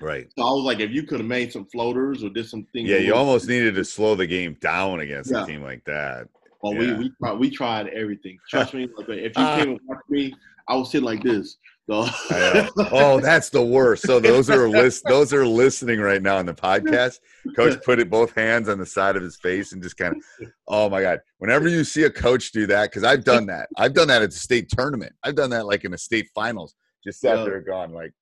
Right. 0.01 0.27
So 0.37 0.43
I 0.45 0.49
was 0.51 0.63
like, 0.65 0.79
if 0.79 0.91
you 0.91 1.03
could 1.03 1.19
have 1.19 1.27
made 1.27 1.53
some 1.53 1.65
floaters 1.67 2.23
or 2.23 2.29
did 2.29 2.49
some 2.49 2.65
things, 2.73 2.89
Yeah, 2.89 2.97
you 2.97 3.13
almost 3.13 3.47
needed 3.47 3.75
to 3.75 3.85
slow 3.85 4.15
the 4.15 4.25
game 4.27 4.57
down 4.59 4.99
against 5.01 5.31
Yeah. 5.31 5.43
a 5.43 5.45
team 5.47 5.61
like 5.61 5.83
that. 5.85 6.27
Well, 6.61 6.73
Yeah. 6.73 6.97
we 6.97 7.03
we 7.05 7.11
tried, 7.21 7.33
we 7.39 7.49
tried 7.49 7.87
everything. 7.89 8.37
Trust 8.49 8.73
me. 8.73 8.89
Like, 8.97 9.07
if 9.09 9.37
you 9.37 9.45
came 9.45 9.69
and 9.71 9.79
watched 9.85 10.09
me, 10.09 10.33
I 10.67 10.75
was 10.75 10.91
sitting 10.91 11.05
like 11.05 11.23
this. 11.23 11.57
Oh, 11.89 13.19
that's 13.21 13.49
the 13.49 13.61
worst. 13.61 14.03
So 14.05 14.19
those 14.19 14.49
are 14.49 14.69
list 14.69 15.03
those 15.05 15.33
are 15.33 15.45
listening 15.45 15.99
right 15.99 16.21
now 16.21 16.37
on 16.37 16.45
the 16.45 16.53
podcast. 16.53 17.19
Coach 17.55 17.81
put 17.83 17.99
it 17.99 18.09
both 18.09 18.33
hands 18.35 18.69
on 18.69 18.77
the 18.79 18.85
side 18.85 19.15
of 19.15 19.23
his 19.23 19.35
face 19.37 19.73
and 19.73 19.83
just 19.83 19.97
kind 19.97 20.15
of, 20.15 20.47
oh 20.67 20.89
my 20.89 21.01
god. 21.01 21.19
Whenever 21.39 21.67
you 21.67 21.83
see 21.83 22.03
a 22.03 22.09
coach 22.09 22.51
do 22.51 22.65
that, 22.67 22.89
because 22.89 23.03
I've 23.03 23.23
done 23.23 23.45
that. 23.47 23.67
I've 23.77 23.93
done 23.93 24.07
that 24.07 24.21
at 24.21 24.31
the 24.31 24.37
state 24.37 24.69
tournament. 24.69 25.13
I've 25.23 25.35
done 25.35 25.49
that 25.51 25.65
like 25.65 25.83
in 25.83 25.91
the 25.91 25.97
state 25.97 26.29
finals. 26.33 26.75
Just 27.05 27.19
sat 27.19 27.37
Yeah. 27.39 27.43
there 27.45 27.61
gone 27.61 27.91
like, 27.93 28.13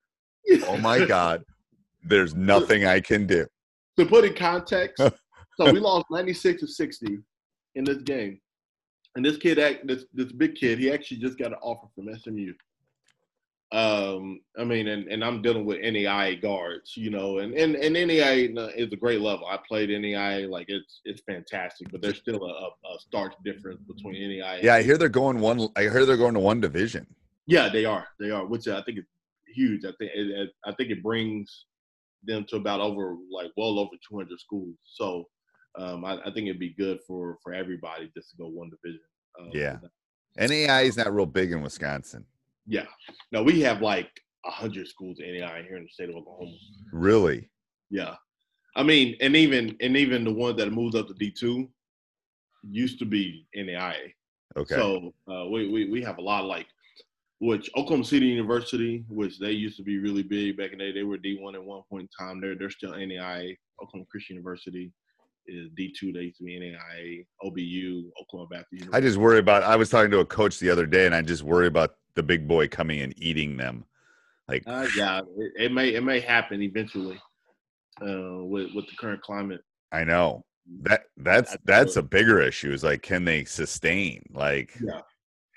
oh 0.67 0.77
my 0.77 1.05
god, 1.05 1.43
there's 2.03 2.33
nothing 2.35 2.85
I 2.85 2.99
can 2.99 3.27
do. 3.27 3.45
to 3.97 4.05
put 4.05 4.25
in 4.25 4.33
context, 4.33 4.97
so 5.57 5.71
we 5.71 5.79
lost 5.79 6.05
96 6.09 6.61
to 6.61 6.67
60 6.67 7.19
in 7.75 7.83
this 7.83 7.97
game. 8.01 8.39
And 9.15 9.23
this 9.25 9.37
kid, 9.37 9.59
act- 9.59 9.85
this 9.85 10.05
this 10.13 10.31
big 10.31 10.55
kid, 10.55 10.79
he 10.79 10.91
actually 10.91 11.17
just 11.17 11.37
got 11.37 11.47
an 11.51 11.57
offer 11.61 11.87
from 11.93 12.07
SMU. 12.17 12.53
Um, 13.71 14.41
I 14.59 14.65
mean, 14.65 14.89
and, 14.89 15.07
and 15.07 15.23
I'm 15.23 15.41
dealing 15.41 15.65
with 15.65 15.79
NEI 15.79 16.35
guards, 16.35 16.97
you 16.97 17.09
know, 17.09 17.37
and, 17.37 17.53
and, 17.53 17.75
and 17.75 17.93
NEI 17.93 18.53
is 18.75 18.91
a 18.91 18.97
great 18.97 19.21
level. 19.21 19.47
I 19.47 19.57
played 19.65 19.89
NEI, 19.89 20.45
like 20.47 20.65
it's 20.67 20.99
it's 21.05 21.21
fantastic, 21.21 21.89
but 21.89 22.01
there's 22.01 22.17
still 22.17 22.43
a, 22.43 22.67
a 22.67 22.99
stark 22.99 23.33
difference 23.45 23.79
between 23.87 24.15
NEI. 24.15 24.59
Yeah, 24.61 24.75
I 24.75 24.83
hear 24.83 24.97
they're 24.97 25.07
going 25.07 25.39
one. 25.39 25.69
I 25.77 25.83
hear 25.83 26.05
they're 26.05 26.17
going 26.17 26.33
to 26.33 26.41
one 26.41 26.59
division. 26.59 27.07
Yeah, 27.47 27.69
they 27.69 27.85
are. 27.85 28.07
They 28.19 28.29
are, 28.29 28.45
which 28.45 28.67
I 28.67 28.81
think 28.81 28.99
is 28.99 29.05
huge. 29.47 29.85
I 29.85 29.93
think 29.97 30.11
it, 30.13 30.49
I 30.65 30.73
think 30.73 30.89
it 30.89 31.01
brings 31.01 31.65
them 32.23 32.45
to 32.49 32.57
about 32.57 32.81
over 32.81 33.15
like 33.31 33.51
well 33.55 33.79
over 33.79 33.91
200 34.09 34.37
schools. 34.37 34.75
So 34.83 35.25
um, 35.77 36.03
I, 36.03 36.19
I 36.25 36.31
think 36.33 36.47
it'd 36.47 36.59
be 36.59 36.73
good 36.77 36.99
for 37.07 37.37
for 37.41 37.53
everybody 37.53 38.11
just 38.15 38.31
to 38.31 38.37
go 38.37 38.47
one 38.47 38.69
division. 38.69 39.01
Um, 39.39 39.49
Yeah. 39.53 39.77
NAI 40.37 40.83
is 40.83 40.97
not 40.97 41.13
real 41.13 41.25
big 41.25 41.51
in 41.51 41.61
Wisconsin. 41.61 42.25
Yeah. 42.65 42.85
No, 43.31 43.43
we 43.43 43.61
have 43.61 43.81
like 43.81 44.09
hundred 44.45 44.87
schools 44.87 45.19
in 45.19 45.39
NAI 45.39 45.63
here 45.67 45.77
in 45.77 45.83
the 45.83 45.89
state 45.89 46.09
of 46.09 46.15
Oklahoma. 46.15 46.51
Really? 46.91 47.49
Yeah, 47.89 48.15
I 48.75 48.83
mean, 48.83 49.17
and 49.21 49.35
even 49.35 49.75
and 49.81 49.97
even 49.97 50.23
the 50.23 50.33
ones 50.33 50.57
that 50.57 50.71
moved 50.71 50.95
up 50.95 51.07
to 51.07 51.13
D 51.13 51.31
two 51.31 51.69
used 52.63 52.99
to 52.99 53.05
be 53.05 53.47
NAIA. 53.55 54.13
Okay. 54.57 54.75
So 54.75 55.13
uh, 55.29 55.47
we, 55.49 55.69
we 55.69 55.89
we 55.89 56.01
have 56.03 56.17
a 56.17 56.21
lot 56.21 56.41
of 56.41 56.47
like 56.47 56.67
which 57.39 57.69
Oklahoma 57.75 58.05
City 58.05 58.27
University, 58.27 59.03
which 59.09 59.39
they 59.39 59.51
used 59.51 59.77
to 59.77 59.83
be 59.83 59.97
really 59.97 60.23
big 60.23 60.57
back 60.57 60.73
in 60.73 60.77
the 60.77 60.85
day. 60.85 60.91
They 60.91 61.03
were 61.03 61.17
D 61.17 61.37
one 61.41 61.55
at 61.55 61.63
one 61.63 61.81
point 61.89 62.03
in 62.03 62.25
time. 62.25 62.39
They're 62.39 62.55
they're 62.55 62.69
still 62.69 62.91
NAIA. 62.91 63.57
Oklahoma 63.81 64.05
Christian 64.09 64.35
University 64.35 64.91
is 65.47 65.69
D 65.75 65.93
two. 65.97 66.13
They 66.13 66.21
used 66.21 66.37
to 66.37 66.43
be 66.43 66.59
NAIA. 66.59 67.25
OBU, 67.43 68.11
Oklahoma 68.21 68.49
Baptist 68.49 68.73
University. 68.73 68.97
I 68.97 69.01
just 69.01 69.17
worry 69.17 69.39
about. 69.39 69.63
I 69.63 69.75
was 69.75 69.89
talking 69.89 70.11
to 70.11 70.19
a 70.19 70.25
coach 70.25 70.59
the 70.59 70.69
other 70.69 70.85
day, 70.85 71.05
and 71.05 71.15
I 71.15 71.21
just 71.21 71.43
worry 71.43 71.67
about 71.67 71.95
the 72.15 72.23
big 72.23 72.47
boy 72.47 72.67
coming 72.67 73.01
and 73.01 73.13
eating 73.17 73.57
them. 73.57 73.85
Like, 74.47 74.63
Uh, 74.67 74.87
yeah, 74.95 75.21
it, 75.37 75.53
it 75.57 75.71
may 75.71 75.89
it 75.89 76.03
may 76.03 76.19
happen 76.19 76.61
eventually 76.61 77.19
uh, 78.01 78.43
with 78.43 78.73
with 78.73 78.87
the 78.87 78.95
current 78.99 79.21
climate. 79.21 79.63
I 79.91 80.03
know 80.03 80.45
that 80.81 81.03
that's 81.17 81.55
that's 81.65 81.95
a 81.95 82.01
bigger 82.01 82.41
issue. 82.41 82.71
Is 82.71 82.83
like, 82.83 83.01
can 83.01 83.25
they 83.25 83.45
sustain? 83.45 84.23
Like, 84.33 84.77
Yeah, 84.83 85.01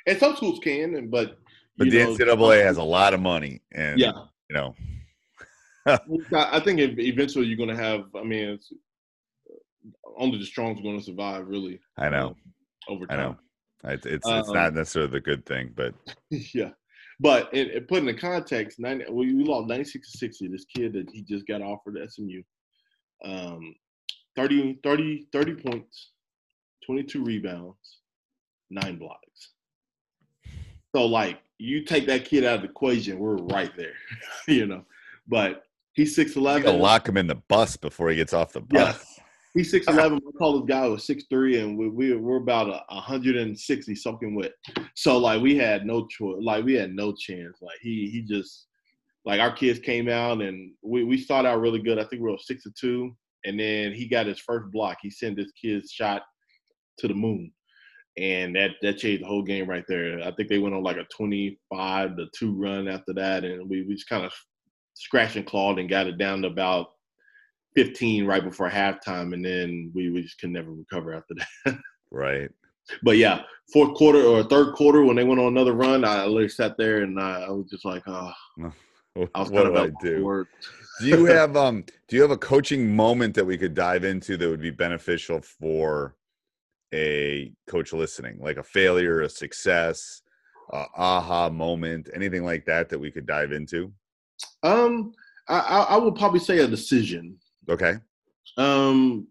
and 0.07 0.19
some 0.19 0.37
schools 0.37 0.61
can, 0.63 1.09
but 1.09 1.39
but 1.77 1.91
the 1.91 1.99
know, 1.99 2.15
NCAA 2.15 2.63
has 2.63 2.77
a 2.77 2.83
lot 2.83 3.15
of 3.15 3.21
money, 3.21 3.61
and 3.73 3.99
Yeah, 3.99 4.13
you 4.49 4.55
know, 4.57 4.75
I 5.87 5.99
I 6.33 6.61
think 6.61 6.81
eventually 6.81 7.47
you're 7.47 7.57
going 7.57 7.77
to 7.77 7.83
have. 7.83 8.05
I 8.15 8.23
mean, 8.23 8.49
it's, 8.51 8.73
only 10.17 10.39
the 10.39 10.47
strong's 10.47 10.81
going 10.81 10.99
to 10.99 11.05
survive, 11.05 11.49
really. 11.49 11.81
I 11.97 12.09
know, 12.09 12.29
um, 12.29 12.37
over 12.89 13.07
I 13.11 13.17
time. 13.17 13.19
know. 13.19 13.37
It's 13.85 14.07
it's, 14.07 14.27
it's 14.27 14.49
not 14.51 14.69
Um, 14.69 14.75
necessarily 14.75 15.11
the 15.13 15.21
good 15.21 15.45
thing, 15.47 15.73
but 15.75 15.95
yeah. 16.31 16.71
But 17.21 17.49
it, 17.53 17.69
it 17.69 17.89
put 17.89 17.99
in 17.99 18.07
the 18.07 18.15
context, 18.15 18.81
90, 18.81 19.05
we, 19.13 19.35
we 19.35 19.45
lost 19.45 19.69
96 19.69 20.11
to 20.13 20.19
60. 20.19 20.49
This 20.49 20.65
kid 20.65 20.93
that 20.95 21.09
he 21.13 21.23
just 21.23 21.47
got 21.47 21.63
offered 21.63 21.97
at 21.97 22.13
SMU, 22.13 22.43
um, 23.25 23.75
30, 24.37 24.81
30, 24.83 25.29
30 25.33 25.55
points, 25.55 26.11
22 26.87 27.23
rebounds, 27.25 28.01
nine 28.71 28.97
blocks. 28.99 29.53
So, 30.95 31.07
like, 31.07 31.39
you 31.59 31.85
take 31.85 32.07
that 32.09 32.25
kid 32.25 32.45
out 32.45 32.57
of 32.57 32.63
the 32.63 32.69
equation, 32.69 33.19
we're 33.21 33.37
right 33.37 33.71
there, 33.77 33.95
you 34.49 34.67
know. 34.67 34.85
But 35.29 35.63
he's 35.93 36.17
you 36.19 36.25
gotta 36.25 36.41
6'11. 36.73 36.81
lock 36.81 37.09
him 37.09 37.17
in 37.17 37.29
the 37.29 37.37
bus 37.37 37.77
before 37.77 38.11
he 38.11 38.17
gets 38.17 38.33
off 38.33 38.53
the 38.53 38.63
Yeah. 38.73 38.93
He's 39.55 39.71
six 39.71 39.87
eleven. 39.89 40.21
My 40.25 40.31
tallest 40.39 40.69
guy 40.69 40.87
was 40.87 41.05
six 41.05 41.25
three, 41.31 41.61
and 41.61 41.79
we, 41.79 41.89
we 41.89 42.17
we're 42.17 42.37
about 42.37 42.85
a 42.89 43.01
hundred 43.01 43.37
and 43.37 43.59
sixty 43.59 43.95
something 43.95 44.35
with. 44.35 44.53
So 44.95 45.19
like 45.19 45.41
we 45.41 45.57
had 45.57 45.87
no 45.87 46.07
choice. 46.07 46.39
Like 46.43 46.65
we 46.65 46.75
had 46.75 46.95
no 46.95 47.13
chance. 47.13 47.59
Like 47.63 47.79
he 47.81 48.11
he 48.11 48.23
just 48.23 48.67
like 49.25 49.41
our 49.41 49.53
kids 49.53 49.79
came 49.79 50.09
out 50.09 50.43
and 50.43 50.73
we 50.83 51.05
we 51.05 51.19
started 51.19 51.49
out 51.49 51.61
really 51.61 51.81
good. 51.81 51.99
I 51.99 52.05
think 52.05 52.23
we 52.23 52.31
were 52.31 52.39
six 52.39 52.65
to 52.65 52.73
two, 52.79 53.17
and 53.45 53.59
then 53.59 53.93
he 53.93 54.07
got 54.09 54.27
his 54.27 54.41
first 54.41 54.71
block. 54.73 54.99
He 55.03 55.11
sent 55.11 55.39
his 55.39 55.53
kids 55.53 55.91
shot 55.91 56.23
to 56.99 57.09
the 57.09 57.15
moon, 57.15 57.53
and 58.17 58.55
that 58.57 58.73
that 58.83 58.99
changed 58.99 59.23
the 59.23 59.29
whole 59.29 59.43
game 59.43 59.69
right 59.69 59.85
there. 59.89 60.21
I 60.21 60.33
think 60.33 60.49
they 60.49 60.59
went 60.59 60.75
on 60.75 60.83
like 60.83 60.97
a 60.97 61.07
twenty 61.15 61.59
five 61.73 62.17
to 62.17 62.27
two 62.37 62.55
run 62.55 62.89
after 62.89 63.15
that, 63.15 63.45
and 63.45 63.69
we 63.71 63.83
we 63.83 63.95
just 63.95 64.09
kind 64.09 64.25
of 64.25 64.33
scratched 64.95 65.37
and 65.37 65.47
clawed 65.47 65.79
and 65.79 65.89
got 65.89 66.07
it 66.07 66.19
down 66.19 66.43
to 66.43 66.49
about 66.49 66.89
15 67.75 68.27
right 68.27 68.45
before 68.45 68.71
halftime, 68.71 69.35
and 69.35 69.45
then 69.45 69.91
we, 69.95 70.11
we 70.11 70.23
just 70.23 70.41
could 70.41 70.51
never 70.51 70.71
recover 70.71 71.15
after 71.15 71.35
that. 71.35 71.79
right. 72.11 72.51
But 73.03 73.17
yeah, 73.17 73.43
fourth 73.73 73.95
quarter 73.95 74.23
or 74.23 74.43
third 74.45 74.75
quarter 74.75 75.03
when 75.05 75.17
they 75.17 75.25
went 75.25 75.41
on 75.41 75.49
another 75.49 75.73
run, 75.73 76.05
I 76.05 76.25
literally 76.25 76.49
sat 76.49 76.77
there 76.77 77.03
and 77.03 77.19
I, 77.19 77.45
I 77.45 77.51
was 77.51 77.67
just 77.71 77.85
like, 77.85 78.03
oh, 78.07 78.33
I 79.35 79.41
was 79.41 79.51
what 79.51 79.65
do 79.65 79.77
I 79.77 79.91
do? 80.03 80.47
do 81.01 81.07
you 81.07 81.25
have 81.25 81.57
um 81.57 81.85
do 82.09 82.17
you 82.17 82.23
have 82.23 82.31
a 82.31 82.37
coaching 82.37 82.95
moment 82.95 83.35
that 83.35 83.45
we 83.45 83.57
could 83.59 83.75
dive 83.75 84.05
into 84.05 84.37
that 84.37 84.49
would 84.49 84.61
be 84.61 84.71
beneficial 84.71 85.41
for 85.41 86.15
a 86.93 87.53
coach 87.67 87.93
listening, 87.93 88.39
like 88.41 88.57
a 88.57 88.63
failure, 88.63 89.23
a 89.23 89.29
success, 89.29 90.23
a 90.73 90.85
aha 90.97 91.51
moment, 91.51 92.09
anything 92.15 92.45
like 92.45 92.65
that 92.67 92.89
that 92.89 92.99
we 92.99 93.11
could 93.11 93.27
dive 93.27 93.51
into? 93.53 93.93
Um, 94.63 95.13
I, 95.49 95.87
I 95.91 95.97
would 95.97 96.15
probably 96.15 96.41
say 96.41 96.59
a 96.59 96.67
decision. 96.67 97.37
Okay. 97.69 97.95
Um, 98.57 99.27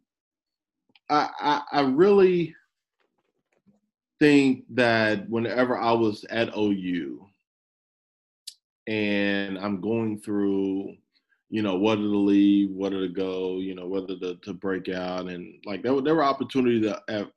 I, 1.10 1.30
I, 1.40 1.62
I 1.72 1.82
really 1.82 2.56
think 4.20 4.64
that 4.70 5.30
whenever 5.30 5.78
I 5.78 5.92
was 5.92 6.26
at 6.30 6.56
OU 6.58 7.26
and 8.88 9.58
I'm 9.58 9.82
going 9.82 10.20
through, 10.20 10.96
you 11.50 11.62
know, 11.62 11.78
whether 11.78 12.02
to 12.02 12.18
leave, 12.18 12.72
whether 12.72 13.00
to 13.02 13.14
go, 13.14 13.60
you 13.60 13.76
know, 13.76 13.88
whether 13.88 14.18
to, 14.18 14.36
to 14.36 14.54
break 14.54 14.90
out, 14.90 15.28
and 15.28 15.54
like 15.66 15.84
there 15.84 16.02
there 16.02 16.16
were 16.16 16.24
opportunities 16.24 16.92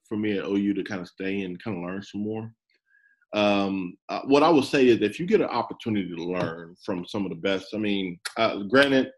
for 0.09 0.17
me 0.17 0.39
at 0.39 0.45
OU 0.45 0.75
to 0.75 0.85
kind 0.85 1.01
of 1.01 1.09
stay 1.09 1.43
and 1.43 1.63
kind 1.63 1.77
of 1.77 1.83
learn 1.83 2.03
some 2.03 2.23
more. 2.23 2.51
Um, 3.35 3.97
uh, 4.09 4.21
what 4.25 4.43
I 4.43 4.49
would 4.49 4.65
say 4.65 4.87
is 4.87 5.03
if 5.03 5.21
you 5.21 5.27
get 5.27 5.41
an 5.41 5.49
opportunity 5.49 6.09
to 6.09 6.25
learn 6.25 6.75
from 6.85 7.05
some 7.05 7.25
of 7.25 7.31
the 7.31 7.37
best, 7.37 7.75
I 7.75 7.79
mean, 7.79 8.19
uh, 8.39 8.63
granted, 8.63 9.11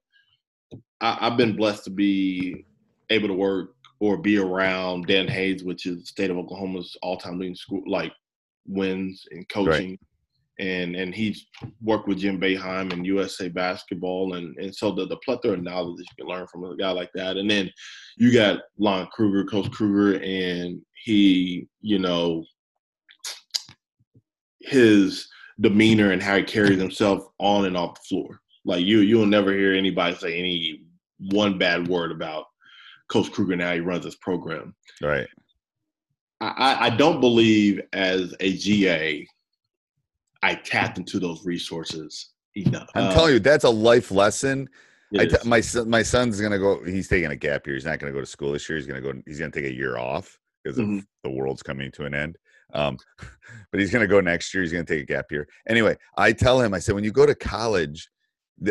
I, 1.00 1.28
have 1.28 1.36
been 1.36 1.56
blessed 1.56 1.84
to 1.84 1.90
be 1.90 2.64
able 3.10 3.28
to 3.28 3.34
work 3.34 3.74
or 4.00 4.16
be 4.16 4.38
around 4.38 5.06
Dan 5.06 5.28
Hayes, 5.28 5.64
which 5.64 5.86
is 5.86 6.00
the 6.00 6.06
state 6.06 6.30
of 6.30 6.38
Oklahoma's 6.38 6.96
all-time 7.02 7.38
leading 7.38 7.54
school 7.54 7.82
like 7.86 8.12
wins 8.66 9.26
in 9.30 9.44
coaching. 9.46 9.90
Right. 9.90 10.00
And 10.60 10.96
and 10.96 11.14
he's 11.14 11.46
worked 11.80 12.08
with 12.08 12.18
Jim 12.18 12.40
Boeheim 12.40 12.92
and 12.92 13.06
USA 13.06 13.48
basketball, 13.48 14.34
and 14.34 14.56
and 14.56 14.74
so 14.74 14.90
the, 14.90 15.06
the 15.06 15.16
plethora 15.18 15.52
of 15.52 15.62
knowledge 15.62 15.98
that 15.98 16.06
you 16.10 16.24
can 16.24 16.26
learn 16.26 16.48
from 16.48 16.64
a 16.64 16.76
guy 16.76 16.90
like 16.90 17.10
that. 17.14 17.36
And 17.36 17.48
then 17.48 17.70
you 18.16 18.32
got 18.32 18.62
Lon 18.76 19.06
Kruger, 19.12 19.44
Coach 19.44 19.70
Kruger, 19.70 20.20
and 20.20 20.82
he, 21.04 21.68
you 21.80 22.00
know, 22.00 22.44
his 24.60 25.28
demeanor 25.60 26.10
and 26.10 26.22
how 26.22 26.36
he 26.36 26.42
carries 26.42 26.80
himself 26.80 27.24
on 27.38 27.64
and 27.66 27.76
off 27.76 27.94
the 27.94 28.08
floor. 28.08 28.40
Like 28.64 28.84
you, 28.84 29.00
you'll 29.00 29.26
never 29.26 29.52
hear 29.52 29.74
anybody 29.74 30.16
say 30.16 30.38
any 30.38 30.82
one 31.18 31.58
bad 31.58 31.88
word 31.88 32.12
about 32.12 32.46
Coach 33.08 33.30
Kruger 33.32 33.56
now 33.56 33.72
he 33.72 33.80
runs 33.80 34.04
this 34.04 34.16
program. 34.16 34.74
Right. 35.02 35.26
I, 36.40 36.86
I 36.86 36.90
don't 36.90 37.20
believe 37.20 37.80
as 37.92 38.34
a 38.40 38.56
GA, 38.56 39.26
I 40.42 40.54
tapped 40.54 40.98
into 40.98 41.18
those 41.18 41.44
resources 41.44 42.30
enough. 42.54 42.88
I'm 42.94 43.12
telling 43.12 43.34
you, 43.34 43.40
that's 43.40 43.64
a 43.64 43.70
life 43.70 44.10
lesson. 44.10 44.68
my 45.44 45.60
son, 45.60 45.90
my 45.90 46.02
son's 46.02 46.40
gonna 46.40 46.58
go. 46.58 46.84
He's 46.84 47.08
taking 47.08 47.30
a 47.30 47.36
gap 47.36 47.66
year. 47.66 47.74
He's 47.74 47.84
not 47.84 47.98
gonna 47.98 48.12
go 48.12 48.20
to 48.20 48.26
school 48.26 48.52
this 48.52 48.68
year. 48.68 48.78
He's 48.78 48.86
gonna 48.86 49.00
go. 49.00 49.14
He's 49.26 49.38
gonna 49.38 49.50
take 49.50 49.64
a 49.64 49.72
year 49.72 49.98
off 49.98 50.38
because 50.62 50.78
mm-hmm. 50.78 50.98
of 50.98 51.04
the 51.24 51.30
world's 51.30 51.62
coming 51.62 51.90
to 51.92 52.04
an 52.04 52.14
end. 52.14 52.36
Um, 52.74 52.98
but 53.72 53.80
he's 53.80 53.90
gonna 53.90 54.06
go 54.06 54.20
next 54.20 54.52
year. 54.54 54.62
He's 54.62 54.72
gonna 54.72 54.84
take 54.84 55.02
a 55.02 55.06
gap 55.06 55.32
year. 55.32 55.48
Anyway, 55.68 55.96
I 56.16 56.32
tell 56.32 56.60
him. 56.60 56.74
I 56.74 56.78
said, 56.78 56.94
when 56.94 57.04
you 57.04 57.10
go 57.10 57.26
to 57.26 57.34
college, 57.34 58.08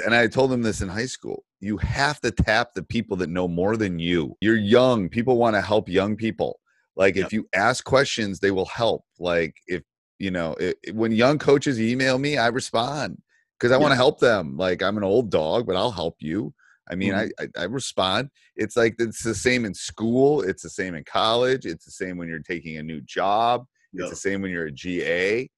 and 0.06 0.14
I 0.14 0.28
told 0.28 0.54
him 0.54 0.62
this 0.62 0.82
in 0.82 0.90
high 0.90 1.06
school. 1.06 1.44
You 1.60 1.78
have 1.78 2.20
to 2.22 2.32
tap 2.32 2.74
the 2.74 2.84
people 2.84 3.17
that 3.17 3.30
know 3.30 3.48
more 3.48 3.78
than 3.78 4.00
you. 4.00 4.36
You're 4.41 4.58
young. 4.58 5.10
People 5.10 5.38
want 5.38 5.56
to 5.56 5.62
help 5.62 5.89
young 5.89 6.15
people. 6.15 6.60
Like 6.96 7.15
yep. 7.15 7.28
if 7.28 7.34
you 7.34 7.48
ask 7.54 7.84
questions, 7.84 8.39
they 8.39 8.52
will 8.52 8.65
help. 8.65 9.04
Like 9.20 9.56
if 9.67 9.84
you 10.20 10.32
know, 10.32 10.54
it, 10.54 10.78
when 10.93 11.12
young 11.12 11.38
coaches 11.38 11.80
email 11.80 12.17
me, 12.17 12.38
I 12.38 12.48
respond 12.48 13.22
because 13.58 13.72
I 13.72 13.76
yep. 13.76 13.82
want 13.82 13.91
to 13.91 13.98
help 13.98 14.20
them. 14.20 14.58
Like 14.58 14.82
I'm 14.82 14.98
an 14.98 15.04
old 15.04 15.30
dog, 15.30 15.67
but 15.67 15.76
I'll 15.76 15.91
help 15.91 16.15
you. 16.20 16.54
I 16.89 16.96
mean, 16.96 17.13
mm-hmm. 17.13 17.30
I, 17.39 17.62
I, 17.62 17.63
I 17.63 17.65
respond. 17.65 18.30
It's 18.56 18.78
like 18.78 18.96
it's 19.00 19.24
the 19.24 19.36
same 19.36 19.65
in 19.65 19.74
school. 19.74 20.41
It's 20.41 20.63
the 20.63 20.70
same 20.70 20.96
in 20.96 21.04
college. 21.04 21.65
It's 21.65 21.86
the 21.86 21.91
same 21.91 22.17
when 22.17 22.28
you're 22.28 22.39
taking 22.39 22.78
a 22.78 22.84
new 22.84 23.02
job. 23.02 23.65
Yep. 23.93 24.04
It's 24.04 24.10
the 24.12 24.30
same 24.30 24.41
when 24.41 24.52
you're 24.52 24.67
a 24.67 24.72
GA 24.72 25.50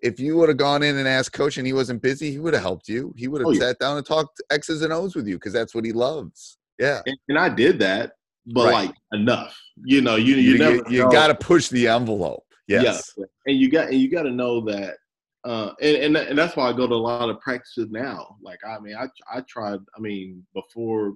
if 0.00 0.20
you 0.20 0.36
would 0.36 0.48
have 0.48 0.58
gone 0.58 0.82
in 0.82 0.96
and 0.96 1.08
asked 1.08 1.32
coach 1.32 1.56
and 1.56 1.66
he 1.66 1.72
wasn't 1.72 2.02
busy, 2.02 2.30
he 2.30 2.38
would 2.38 2.54
have 2.54 2.62
helped 2.62 2.88
you. 2.88 3.14
He 3.16 3.26
would 3.28 3.40
have 3.40 3.48
oh, 3.48 3.54
sat 3.54 3.78
down 3.78 3.96
and 3.96 4.04
talked 4.04 4.42
X's 4.50 4.82
and 4.82 4.92
O's 4.92 5.14
with 5.14 5.26
you 5.26 5.36
because 5.36 5.52
that's 5.52 5.74
what 5.74 5.84
he 5.84 5.92
loves. 5.92 6.58
Yeah. 6.78 7.00
And, 7.06 7.16
and 7.28 7.38
I 7.38 7.48
did 7.48 7.78
that, 7.78 8.12
but 8.46 8.66
right. 8.66 8.86
like 8.86 8.94
enough. 9.12 9.58
You 9.84 10.02
know, 10.02 10.16
you 10.16 10.36
you, 10.36 10.56
you, 10.56 10.84
you 10.88 11.10
got 11.10 11.28
to 11.28 11.34
push 11.34 11.68
the 11.68 11.88
envelope. 11.88 12.44
Yes. 12.68 13.12
Yeah. 13.16 13.24
And 13.46 13.58
you 13.58 13.70
got 13.70 13.88
and 13.88 13.98
you 13.98 14.10
got 14.10 14.24
to 14.24 14.30
know 14.30 14.60
that 14.66 14.96
uh, 15.44 15.72
and, 15.80 15.96
and 15.96 16.16
and 16.16 16.38
that's 16.38 16.56
why 16.56 16.68
I 16.68 16.72
go 16.72 16.86
to 16.86 16.94
a 16.94 16.96
lot 16.96 17.28
of 17.28 17.40
practices 17.40 17.88
now. 17.90 18.36
Like 18.42 18.58
I 18.66 18.78
mean, 18.80 18.96
I 18.96 19.06
I 19.32 19.42
tried. 19.48 19.78
I 19.96 20.00
mean, 20.00 20.44
before 20.54 21.14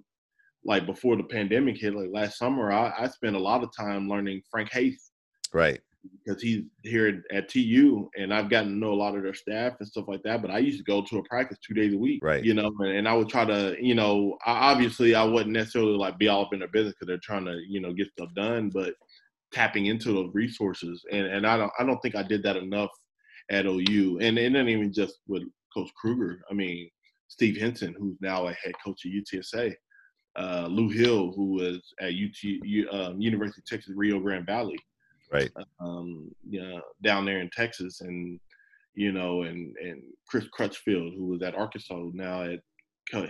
like 0.65 0.87
before 0.87 1.17
the 1.17 1.25
pandemic 1.25 1.79
hit, 1.79 1.95
like 1.95 2.11
last 2.13 2.39
summer, 2.39 2.71
I, 2.71 2.93
I 2.99 3.09
spent 3.09 3.37
a 3.37 3.41
lot 3.41 3.63
of 3.63 3.71
time 3.75 4.09
learning 4.09 4.43
Frank 4.51 4.71
Haith. 4.71 5.01
Right 5.53 5.81
because 6.25 6.43
he's 6.43 6.63
here 6.83 7.23
at 7.33 7.49
TU 7.49 8.09
and 8.17 8.33
I've 8.33 8.51
gotten 8.51 8.71
to 8.71 8.77
know 8.77 8.93
a 8.93 8.95
lot 8.95 9.17
of 9.17 9.23
their 9.23 9.35
staff 9.35 9.75
and 9.79 9.89
stuff 9.89 10.07
like 10.09 10.23
that. 10.23 10.43
But 10.43 10.51
I 10.51 10.59
used 10.59 10.79
to 10.79 10.85
go 10.85 11.03
to 11.03 11.19
a 11.19 11.23
practice 11.25 11.59
two 11.67 11.75
days 11.75 11.95
a 11.95 11.99
week, 11.99 12.21
right? 12.23 12.45
You 12.45 12.55
know, 12.55 12.73
and, 12.81 12.99
and 12.99 13.09
I 13.09 13.15
would 13.15 13.29
try 13.29 13.45
to, 13.45 13.77
you 13.81 13.95
know, 13.95 14.37
I, 14.47 14.73
obviously 14.73 15.15
I 15.15 15.25
wouldn't 15.25 15.55
necessarily 15.55 15.97
like 15.97 16.19
be 16.19 16.29
all 16.29 16.45
up 16.45 16.53
in 16.53 16.61
their 16.61 16.69
business 16.69 16.95
because 16.95 17.09
they're 17.09 17.19
trying 17.19 17.45
to, 17.47 17.61
you 17.69 17.81
know, 17.81 17.93
get 17.93 18.13
stuff 18.13 18.29
done, 18.35 18.71
but 18.71 18.95
tapping 19.53 19.87
into 19.87 20.13
those 20.13 20.31
resources 20.35 21.03
and 21.11 21.27
and 21.27 21.47
I 21.47 21.57
don't 21.57 21.73
I 21.79 21.85
don't 21.85 21.99
think 22.01 22.15
I 22.15 22.23
did 22.23 22.43
that 22.43 22.57
enough 22.57 22.91
at 23.51 23.65
OU 23.67 24.19
and 24.21 24.39
and 24.39 24.55
then 24.55 24.69
even 24.69 24.93
just 24.93 25.19
with 25.27 25.43
Coach 25.75 25.91
Kruger. 25.95 26.43
I 26.51 26.55
mean, 26.55 26.91
Steve 27.29 27.57
Henson, 27.57 27.95
who's 27.99 28.17
now 28.21 28.47
a 28.47 28.53
head 28.53 28.75
coach 28.85 29.03
at 29.05 29.13
UTSA. 29.13 29.75
Uh, 30.37 30.69
Lew 30.71 30.89
Hill, 30.89 31.33
who 31.33 31.55
was 31.55 31.81
at 32.01 32.13
UT, 32.13 32.93
um, 32.93 33.21
University 33.21 33.61
of 33.61 33.67
Texas 33.67 33.95
Rio 33.97 34.21
Grande 34.21 34.47
Valley, 34.47 34.79
right? 35.33 35.51
Um, 35.81 36.31
yeah, 36.49 36.79
down 37.03 37.25
there 37.25 37.41
in 37.41 37.51
Texas, 37.51 38.01
and 38.01 38.39
you 38.95 39.13
know, 39.13 39.43
and 39.43 39.75
and 39.77 40.03
Chris 40.29 40.47
Crutchfield, 40.53 41.15
who 41.15 41.27
was 41.27 41.43
at 41.43 41.55
Arkansas, 41.55 42.11
now 42.13 42.43
at 42.43 42.61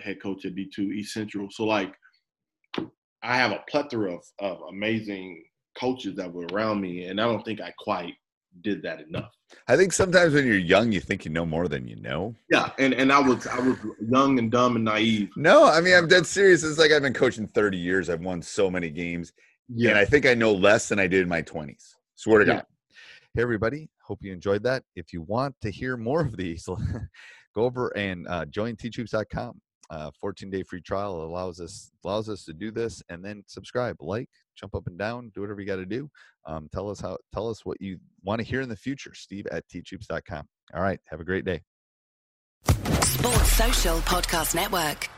head 0.01 0.21
coach 0.23 0.45
at 0.45 0.55
D 0.55 0.71
two 0.75 0.93
East 0.93 1.15
Central. 1.15 1.49
So 1.51 1.65
like, 1.65 1.95
I 3.23 3.37
have 3.37 3.53
a 3.53 3.65
plethora 3.69 4.15
of, 4.15 4.23
of 4.39 4.61
amazing 4.69 5.45
coaches 5.79 6.17
that 6.17 6.33
were 6.33 6.47
around 6.53 6.81
me, 6.81 7.05
and 7.05 7.21
I 7.21 7.25
don't 7.25 7.45
think 7.45 7.61
I 7.61 7.73
quite 7.79 8.15
did 8.63 8.83
that 8.83 9.01
enough. 9.01 9.33
I 9.67 9.77
think 9.77 9.93
sometimes 9.93 10.35
when 10.35 10.47
you're 10.47 10.57
young, 10.57 10.93
you 10.93 11.01
think 11.01 11.25
you 11.25 11.31
know 11.31 11.47
more 11.47 11.69
than 11.69 11.87
you 11.87 11.97
know. 11.97 12.35
Yeah, 12.51 12.71
and 12.79 12.93
and 12.95 13.13
I 13.13 13.21
was 13.21 13.47
I 13.47 13.59
was 13.61 13.77
young 14.09 14.39
and 14.39 14.51
dumb 14.51 14.77
and 14.77 14.85
naive. 14.85 15.31
No, 15.37 15.65
I 15.67 15.81
mean 15.81 15.95
I'm 15.95 16.09
dead 16.09 16.27
serious. 16.27 16.65
It's 16.65 16.79
like 16.79 16.93
I've 16.93 17.03
been 17.03 17.15
coaching 17.15 17.47
30 17.47 17.79
years. 17.79 18.11
I've 18.11 18.21
won 18.21 18.43
so 18.43 18.71
many 18.71 18.91
games, 18.91 19.33
yeah. 19.69 19.91
And 19.91 19.99
I 19.99 20.05
think 20.05 20.27
I 20.27 20.35
know 20.35 20.53
less 20.53 20.89
than 20.89 20.99
I 20.99 21.07
did 21.07 21.23
in 21.23 21.29
my 21.29 21.43
20s. 21.43 21.95
Swear 22.15 22.41
to 22.41 22.47
yeah. 22.47 22.55
God. 22.55 22.67
Hey, 23.35 23.43
everybody. 23.43 23.89
Hope 24.03 24.21
you 24.23 24.33
enjoyed 24.33 24.63
that. 24.65 24.83
If 24.97 25.13
you 25.13 25.23
want 25.23 25.55
to 25.63 25.71
hear 25.71 25.97
more 25.97 26.21
of 26.23 26.37
these, 26.37 26.65
go 27.55 27.63
over 27.63 27.97
and 27.97 28.27
uh, 28.29 28.47
join 28.47 28.77
teachhoops.com. 28.77 29.61
Uh, 29.91 30.11
14 30.21 30.51
day 30.51 30.63
free 30.63 30.83
trial 30.83 31.23
allows 31.23 31.61
us 31.61 31.93
allows 32.05 32.29
us 32.29 32.45
to 32.45 32.53
do 32.53 32.71
this 32.71 33.03
and 33.09 33.25
then 33.25 33.43
subscribe 33.47 33.97
like 34.01 34.29
jump 34.55 34.75
up 34.75 34.87
and 34.87 34.99
down 34.99 35.33
do 35.35 35.41
whatever 35.41 35.63
you 35.63 35.67
got 35.67 35.77
to 35.77 35.87
do 35.87 36.11
um, 36.45 36.69
tell 36.75 36.91
us 36.91 37.01
how 37.01 37.17
tell 37.33 37.49
us 37.49 37.65
what 37.65 37.81
you 37.81 37.99
want 38.23 38.39
to 38.39 38.47
hear 38.47 38.61
in 38.61 38.69
the 38.69 38.77
future 38.77 39.15
steve 39.15 39.47
at 39.51 39.65
teachhoops.com 39.75 40.47
all 40.75 40.83
right 40.83 41.01
have 41.07 41.21
a 41.21 41.25
great 41.25 41.47
day 41.47 41.63
sports 43.01 43.53
social 43.53 43.97
podcast 44.01 44.55
network 44.55 45.09